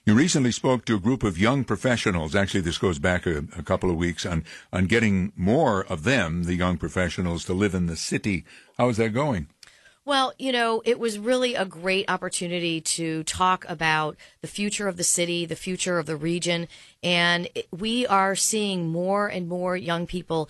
You 0.06 0.14
recently 0.14 0.50
spoke 0.50 0.86
to 0.86 0.96
a 0.96 1.00
group 1.00 1.22
of 1.22 1.38
young 1.38 1.62
professionals. 1.62 2.34
Actually, 2.34 2.62
this 2.62 2.78
goes 2.78 2.98
back 2.98 3.26
a, 3.26 3.44
a, 3.56 3.62
couple 3.62 3.90
of 3.90 3.96
weeks 3.96 4.24
on, 4.24 4.44
on 4.72 4.86
getting 4.86 5.32
more 5.36 5.84
of 5.84 6.04
them, 6.04 6.44
the 6.44 6.54
young 6.54 6.78
professionals, 6.78 7.44
to 7.44 7.52
live 7.52 7.74
in 7.74 7.86
the 7.86 7.96
city. 7.96 8.44
How 8.78 8.88
is 8.88 8.96
that 8.96 9.10
going? 9.10 9.48
Well, 10.06 10.32
you 10.38 10.52
know, 10.52 10.80
it 10.86 10.98
was 10.98 11.18
really 11.18 11.54
a 11.54 11.66
great 11.66 12.10
opportunity 12.10 12.80
to 12.80 13.22
talk 13.24 13.66
about 13.68 14.16
the 14.40 14.48
future 14.48 14.88
of 14.88 14.96
the 14.96 15.04
city, 15.04 15.44
the 15.44 15.54
future 15.54 15.98
of 15.98 16.06
the 16.06 16.16
region. 16.16 16.66
And 17.02 17.48
we 17.70 18.06
are 18.06 18.34
seeing 18.34 18.88
more 18.88 19.28
and 19.28 19.46
more 19.48 19.76
young 19.76 20.06
people 20.06 20.48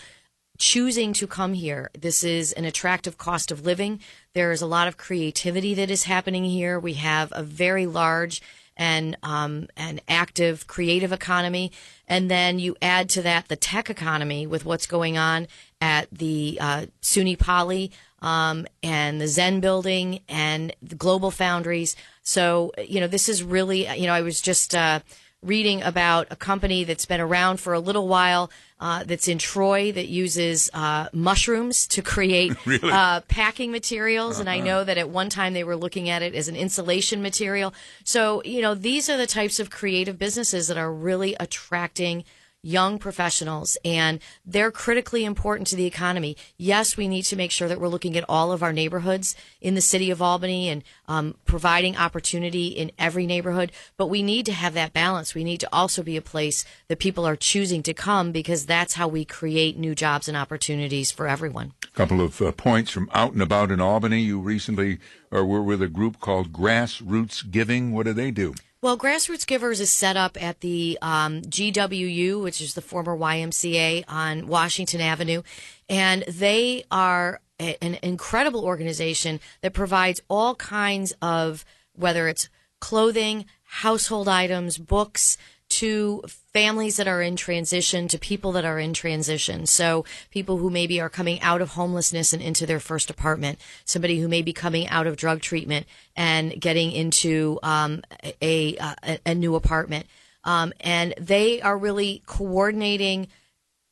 choosing 0.58 1.12
to 1.14 1.26
come 1.26 1.54
here. 1.54 1.90
This 1.98 2.22
is 2.22 2.52
an 2.52 2.64
attractive 2.64 3.18
cost 3.18 3.50
of 3.50 3.66
living. 3.66 3.98
There 4.32 4.52
is 4.52 4.62
a 4.62 4.66
lot 4.66 4.86
of 4.86 4.96
creativity 4.96 5.74
that 5.74 5.90
is 5.90 6.04
happening 6.04 6.44
here. 6.44 6.78
We 6.78 6.94
have 6.94 7.32
a 7.34 7.42
very 7.42 7.86
large 7.86 8.40
and 8.80 9.14
um, 9.22 9.68
an 9.76 10.00
active 10.08 10.66
creative 10.66 11.12
economy. 11.12 11.70
And 12.08 12.30
then 12.30 12.58
you 12.58 12.76
add 12.80 13.10
to 13.10 13.22
that 13.22 13.48
the 13.48 13.54
tech 13.54 13.90
economy 13.90 14.46
with 14.46 14.64
what's 14.64 14.86
going 14.86 15.18
on 15.18 15.46
at 15.82 16.08
the 16.10 16.56
uh, 16.58 16.86
SUNY 17.02 17.38
Poly 17.38 17.92
um, 18.22 18.66
and 18.82 19.20
the 19.20 19.28
Zen 19.28 19.60
building 19.60 20.20
and 20.30 20.74
the 20.82 20.94
Global 20.94 21.30
Foundries. 21.30 21.94
So, 22.22 22.72
you 22.82 23.00
know, 23.00 23.06
this 23.06 23.28
is 23.28 23.42
really, 23.42 23.86
you 23.98 24.06
know, 24.06 24.14
I 24.14 24.22
was 24.22 24.40
just 24.40 24.74
uh, 24.74 25.00
reading 25.42 25.82
about 25.82 26.28
a 26.30 26.36
company 26.36 26.84
that's 26.84 27.06
been 27.06 27.20
around 27.20 27.60
for 27.60 27.74
a 27.74 27.80
little 27.80 28.08
while 28.08 28.50
uh, 28.80 29.04
that's 29.04 29.28
in 29.28 29.38
Troy 29.38 29.92
that 29.92 30.08
uses 30.08 30.70
uh, 30.72 31.08
mushrooms 31.12 31.86
to 31.88 32.02
create 32.02 32.54
really? 32.66 32.90
uh, 32.90 33.20
packing 33.28 33.70
materials. 33.70 34.36
Uh-huh. 34.36 34.40
And 34.40 34.50
I 34.50 34.56
uh-huh. 34.56 34.64
know 34.64 34.84
that 34.84 34.98
at 34.98 35.10
one 35.10 35.28
time 35.28 35.52
they 35.52 35.64
were 35.64 35.76
looking 35.76 36.08
at 36.08 36.22
it 36.22 36.34
as 36.34 36.48
an 36.48 36.56
insulation 36.56 37.22
material. 37.22 37.74
So, 38.04 38.42
you 38.44 38.62
know, 38.62 38.74
these 38.74 39.10
are 39.10 39.16
the 39.16 39.26
types 39.26 39.60
of 39.60 39.70
creative 39.70 40.18
businesses 40.18 40.68
that 40.68 40.78
are 40.78 40.92
really 40.92 41.36
attracting 41.38 42.24
young 42.62 42.98
professionals 42.98 43.78
and 43.84 44.20
they're 44.44 44.70
critically 44.70 45.24
important 45.24 45.66
to 45.68 45.76
the 45.76 45.86
economy. 45.86 46.36
Yes, 46.56 46.96
we 46.96 47.08
need 47.08 47.22
to 47.22 47.36
make 47.36 47.50
sure 47.50 47.68
that 47.68 47.80
we're 47.80 47.88
looking 47.88 48.16
at 48.16 48.24
all 48.28 48.52
of 48.52 48.62
our 48.62 48.72
neighborhoods 48.72 49.34
in 49.60 49.74
the 49.74 49.80
city 49.80 50.10
of 50.10 50.20
Albany 50.20 50.68
and 50.68 50.82
um, 51.08 51.36
providing 51.44 51.96
opportunity 51.96 52.68
in 52.68 52.92
every 52.98 53.26
neighborhood, 53.26 53.72
but 53.96 54.08
we 54.08 54.22
need 54.22 54.46
to 54.46 54.52
have 54.52 54.74
that 54.74 54.92
balance. 54.92 55.34
We 55.34 55.44
need 55.44 55.60
to 55.60 55.68
also 55.72 56.02
be 56.02 56.16
a 56.16 56.22
place 56.22 56.64
that 56.88 56.98
people 56.98 57.26
are 57.26 57.36
choosing 57.36 57.82
to 57.84 57.94
come 57.94 58.32
because 58.32 58.66
that's 58.66 58.94
how 58.94 59.08
we 59.08 59.24
create 59.24 59.78
new 59.78 59.94
jobs 59.94 60.28
and 60.28 60.36
opportunities 60.36 61.10
for 61.10 61.26
everyone. 61.26 61.72
A 61.84 61.96
couple 61.96 62.20
of 62.20 62.40
uh, 62.40 62.52
points 62.52 62.90
from 62.90 63.10
out 63.12 63.32
and 63.32 63.42
about 63.42 63.70
in 63.70 63.80
Albany. 63.80 64.20
You 64.20 64.38
recently 64.38 64.98
or 65.30 65.44
were 65.44 65.62
with 65.62 65.82
a 65.82 65.88
group 65.88 66.20
called 66.20 66.52
Grassroots 66.52 67.50
Giving. 67.50 67.92
What 67.92 68.06
do 68.06 68.12
they 68.12 68.30
do? 68.30 68.54
Well, 68.82 68.96
Grassroots 68.96 69.46
Givers 69.46 69.78
is 69.78 69.92
set 69.92 70.16
up 70.16 70.42
at 70.42 70.60
the 70.60 70.96
um, 71.02 71.42
GWU, 71.42 72.42
which 72.42 72.62
is 72.62 72.72
the 72.72 72.80
former 72.80 73.14
YMCA 73.14 74.04
on 74.08 74.46
Washington 74.46 75.02
Avenue, 75.02 75.42
and 75.90 76.22
they 76.22 76.84
are 76.90 77.42
a, 77.60 77.76
an 77.84 77.98
incredible 78.02 78.64
organization 78.64 79.38
that 79.60 79.74
provides 79.74 80.22
all 80.30 80.54
kinds 80.54 81.12
of 81.20 81.66
whether 81.92 82.26
it's 82.26 82.48
clothing, 82.80 83.44
household 83.64 84.28
items, 84.28 84.78
books, 84.78 85.36
to 85.70 86.22
families 86.52 86.96
that 86.96 87.08
are 87.08 87.22
in 87.22 87.36
transition, 87.36 88.08
to 88.08 88.18
people 88.18 88.52
that 88.52 88.64
are 88.64 88.78
in 88.78 88.92
transition. 88.92 89.66
So 89.66 90.04
people 90.30 90.58
who 90.58 90.68
maybe 90.68 91.00
are 91.00 91.08
coming 91.08 91.40
out 91.40 91.62
of 91.62 91.70
homelessness 91.70 92.32
and 92.32 92.42
into 92.42 92.66
their 92.66 92.80
first 92.80 93.08
apartment, 93.08 93.58
somebody 93.84 94.20
who 94.20 94.28
may 94.28 94.42
be 94.42 94.52
coming 94.52 94.88
out 94.88 95.06
of 95.06 95.16
drug 95.16 95.40
treatment 95.40 95.86
and 96.16 96.60
getting 96.60 96.92
into 96.92 97.58
um, 97.62 98.02
a, 98.42 98.76
a, 98.78 99.18
a 99.24 99.34
new 99.34 99.54
apartment. 99.54 100.06
Um, 100.44 100.72
and 100.80 101.14
they 101.18 101.60
are 101.60 101.76
really 101.76 102.22
coordinating 102.26 103.28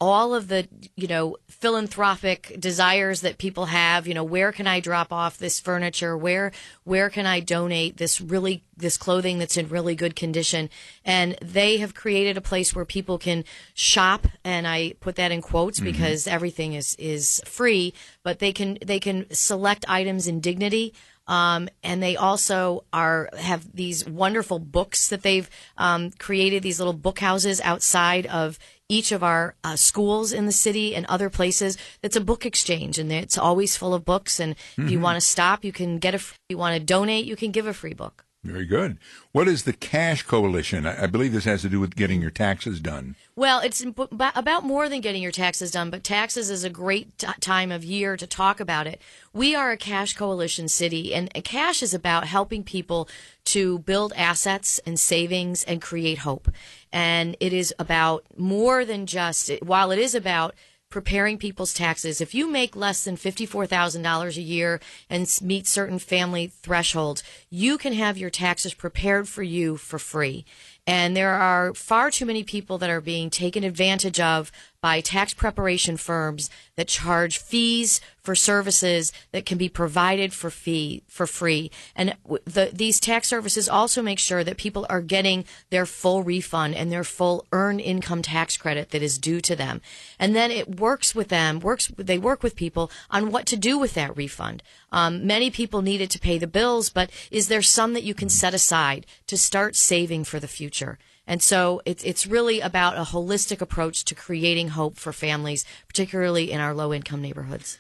all 0.01 0.33
of 0.35 0.49
the 0.49 0.69
you 0.95 1.09
know 1.09 1.37
philanthropic 1.49 2.55
desires 2.59 3.21
that 3.21 3.37
people 3.37 3.67
have 3.67 4.07
you 4.07 4.15
know 4.15 4.23
where 4.23 4.53
can 4.53 4.67
i 4.67 4.79
drop 4.79 5.13
off 5.13 5.39
this 5.39 5.59
furniture 5.59 6.17
where 6.17 6.53
where 6.85 7.11
can 7.11 7.27
i 7.27 7.41
donate 7.41 7.97
this 7.97 8.21
really 8.21 8.63
this 8.77 8.97
clothing 8.97 9.39
that's 9.39 9.57
in 9.57 9.69
really 9.69 9.97
good 9.97 10.15
condition 10.15 10.71
and 11.05 11.37
they 11.43 11.79
have 11.79 11.95
created 11.95 12.37
a 12.37 12.41
place 12.41 12.75
where 12.75 12.85
people 12.85 13.19
can 13.19 13.45
shop 13.75 14.27
and 14.45 14.69
i 14.69 14.95
put 15.01 15.17
that 15.17 15.33
in 15.33 15.43
quotes 15.43 15.81
mm-hmm. 15.81 15.91
because 15.91 16.29
everything 16.29 16.75
is 16.75 16.95
is 16.97 17.43
free 17.45 17.93
but 18.23 18.39
they 18.39 18.53
can 18.53 18.79
they 18.85 19.01
can 19.01 19.27
select 19.33 19.85
items 19.89 20.29
in 20.29 20.41
dignity 20.41 20.95
um, 21.27 21.69
and 21.83 22.03
they 22.03 22.17
also 22.17 22.85
are 22.91 23.29
have 23.37 23.71
these 23.75 24.09
wonderful 24.09 24.59
books 24.59 25.09
that 25.09 25.23
they've 25.23 25.49
um, 25.77 26.11
created 26.13 26.63
these 26.63 26.79
little 26.79 26.95
book 26.95 27.19
houses 27.19 27.61
outside 27.61 28.25
of 28.27 28.59
each 28.89 29.13
of 29.13 29.23
our 29.23 29.55
uh, 29.65 29.77
schools 29.77 30.33
in 30.33 30.47
the 30.47 30.53
city 30.53 30.95
and 30.95 31.05
other 31.07 31.31
places. 31.31 31.77
It's 32.03 32.17
a 32.17 32.21
book 32.21 32.47
exchange 32.47 32.99
and 32.99 33.13
it's 33.13 33.39
always 33.39 33.77
full 33.77 33.95
of 33.95 34.05
books 34.05 34.41
and 34.41 34.57
mm-hmm. 34.57 34.83
if 34.83 34.91
you 34.91 34.97
mm-hmm. 34.97 35.05
want 35.05 35.17
to 35.17 35.21
stop 35.21 35.65
you 35.65 35.73
can 35.73 35.99
get 35.99 36.15
a 36.15 36.19
if 36.19 36.39
you 36.49 36.59
want 36.59 36.75
to 36.75 36.85
donate 36.85 37.27
you 37.27 37.37
can 37.37 37.51
give 37.51 37.67
a 37.67 37.73
free 37.73 37.95
book 37.95 38.25
very 38.49 38.65
good. 38.67 38.99
What 39.33 39.49
is 39.49 39.65
the 39.65 39.73
Cash 39.73 40.23
Coalition? 40.25 40.87
I 40.87 41.07
believe 41.07 41.33
this 41.33 41.45
has 41.45 41.63
to 41.63 41.69
do 41.69 41.81
with 41.81 41.97
getting 41.97 42.21
your 42.21 42.31
taxes 42.31 42.81
done. 42.81 43.15
Well, 43.37 43.61
it's 43.61 43.85
about 44.11 44.65
more 44.65 44.89
than 44.89 45.01
getting 45.01 45.23
your 45.23 45.33
taxes 45.33 45.71
done, 45.71 45.91
but 45.91 46.03
taxes 46.03 46.51
is 46.51 46.65
a 46.65 46.71
great 46.71 47.17
t- 47.19 47.29
time 47.41 47.71
of 47.71 47.85
year 47.85 48.17
to 48.17 48.27
talk 48.27 48.61
about 48.61 48.87
it. 48.87 49.01
We 49.33 49.55
are 49.55 49.71
a 49.71 49.77
Cash 49.77 50.15
Coalition 50.15 50.69
city, 50.69 51.15
and 51.15 51.33
Cash 51.45 51.83
is 51.83 51.95
about 51.95 52.27
helping 52.27 52.65
people 52.65 53.09
to 53.47 53.79
build 53.81 54.13
assets 54.17 54.81
and 54.85 54.99
savings 54.99 55.63
and 55.65 55.81
create 55.81 56.19
hope. 56.19 56.51
And 56.93 57.37
it 57.41 57.53
is 57.53 57.75
about 57.79 58.25
more 58.37 58.85
than 58.85 59.07
just, 59.07 59.51
while 59.63 59.91
it 59.91 59.99
is 59.99 60.15
about 60.15 60.55
preparing 60.91 61.39
people's 61.39 61.75
taxes. 61.75 62.21
If 62.21 62.35
you 62.35 62.51
make 62.51 62.75
less 62.75 63.05
than 63.05 63.17
$54,000 63.17 64.37
a 64.37 64.41
year 64.41 64.81
and 65.11 65.29
meet 65.43 65.67
certain 65.67 65.99
family 65.99 66.47
thresholds, 66.63 67.23
you 67.51 67.79
can 67.79 67.93
have 67.93 68.17
your 68.17 68.31
taxes 68.31 68.75
prepared 68.75 69.29
for 69.29 69.43
you 69.43 69.77
for 69.77 69.99
free. 69.99 70.45
And 70.87 71.15
there 71.15 71.35
are 71.35 71.75
far 71.75 72.11
too 72.11 72.25
many 72.25 72.43
people 72.43 72.79
that 72.79 72.89
are 72.89 73.03
being 73.03 73.29
taken 73.29 73.63
advantage 73.65 74.19
of 74.19 74.51
by 74.81 75.01
tax 75.01 75.35
preparation 75.35 75.97
firms 75.97 76.49
that 76.77 76.87
charge 76.87 77.39
fees 77.39 78.01
for 78.23 78.35
services 78.35 79.13
that 79.33 79.45
can 79.45 79.59
be 79.59 79.69
provided 79.69 80.33
for 80.33 80.51
fee 80.51 81.03
for 81.09 81.27
free. 81.27 81.71
And 81.97 82.15
the, 82.45 82.71
these 82.73 83.01
tax 83.01 83.27
services 83.27 83.69
also 83.69 84.03
make 84.03 84.21
sure 84.21 84.45
that 84.45 84.57
people 84.57 84.87
are 84.89 85.01
getting 85.01 85.45
their 85.71 85.87
full 85.87 86.23
refund 86.23 86.77
and 86.77 86.93
their 86.93 87.05
full 87.05 87.45
earned 87.51 87.81
income 87.81 88.23
tax 88.23 88.57
credit 88.57 88.91
that 88.91 89.03
is 89.03 89.19
due 89.19 89.41
to 89.41 89.57
them. 89.57 89.81
And 90.19 90.37
then 90.37 90.53
it 90.53 90.79
works 90.79 91.15
with 91.15 91.29
them, 91.29 91.59
works 91.59 91.91
they 91.97 92.19
work 92.19 92.43
with 92.43 92.55
people 92.55 92.91
on 93.11 93.33
what 93.33 93.47
to 93.47 93.57
do 93.57 93.79
with 93.79 93.95
that 93.95 94.17
refund. 94.17 94.63
Um, 94.93 95.27
many 95.27 95.51
people 95.51 95.83
need 95.83 96.01
it 96.01 96.11
to 96.11 96.21
pay 96.21 96.39
the 96.39 96.47
bills, 96.47 96.89
but 96.89 97.11
is 97.31 97.49
there 97.49 97.63
some 97.63 97.95
that 97.95 98.05
you 98.05 98.15
can 98.15 98.29
set 98.29 98.55
aside 98.55 99.07
to 99.27 99.37
start 99.37 99.75
saving 99.75 100.25
for 100.25 100.39
the 100.39 100.49
future? 100.49 100.99
And 101.29 101.43
so 101.43 101.83
it's 101.85 102.03
it's 102.05 102.27
really 102.27 102.59
about 102.61 102.97
a 102.97 103.11
holistic 103.13 103.61
approach 103.61 104.03
to 104.07 104.15
creating 104.15 104.69
hope 104.69 104.97
for 104.97 105.13
families, 105.13 105.67
particularly 105.87 106.51
in 106.51 106.59
our 106.59 106.73
low 106.73 106.95
income 106.95 107.21
neighborhoods. 107.21 107.77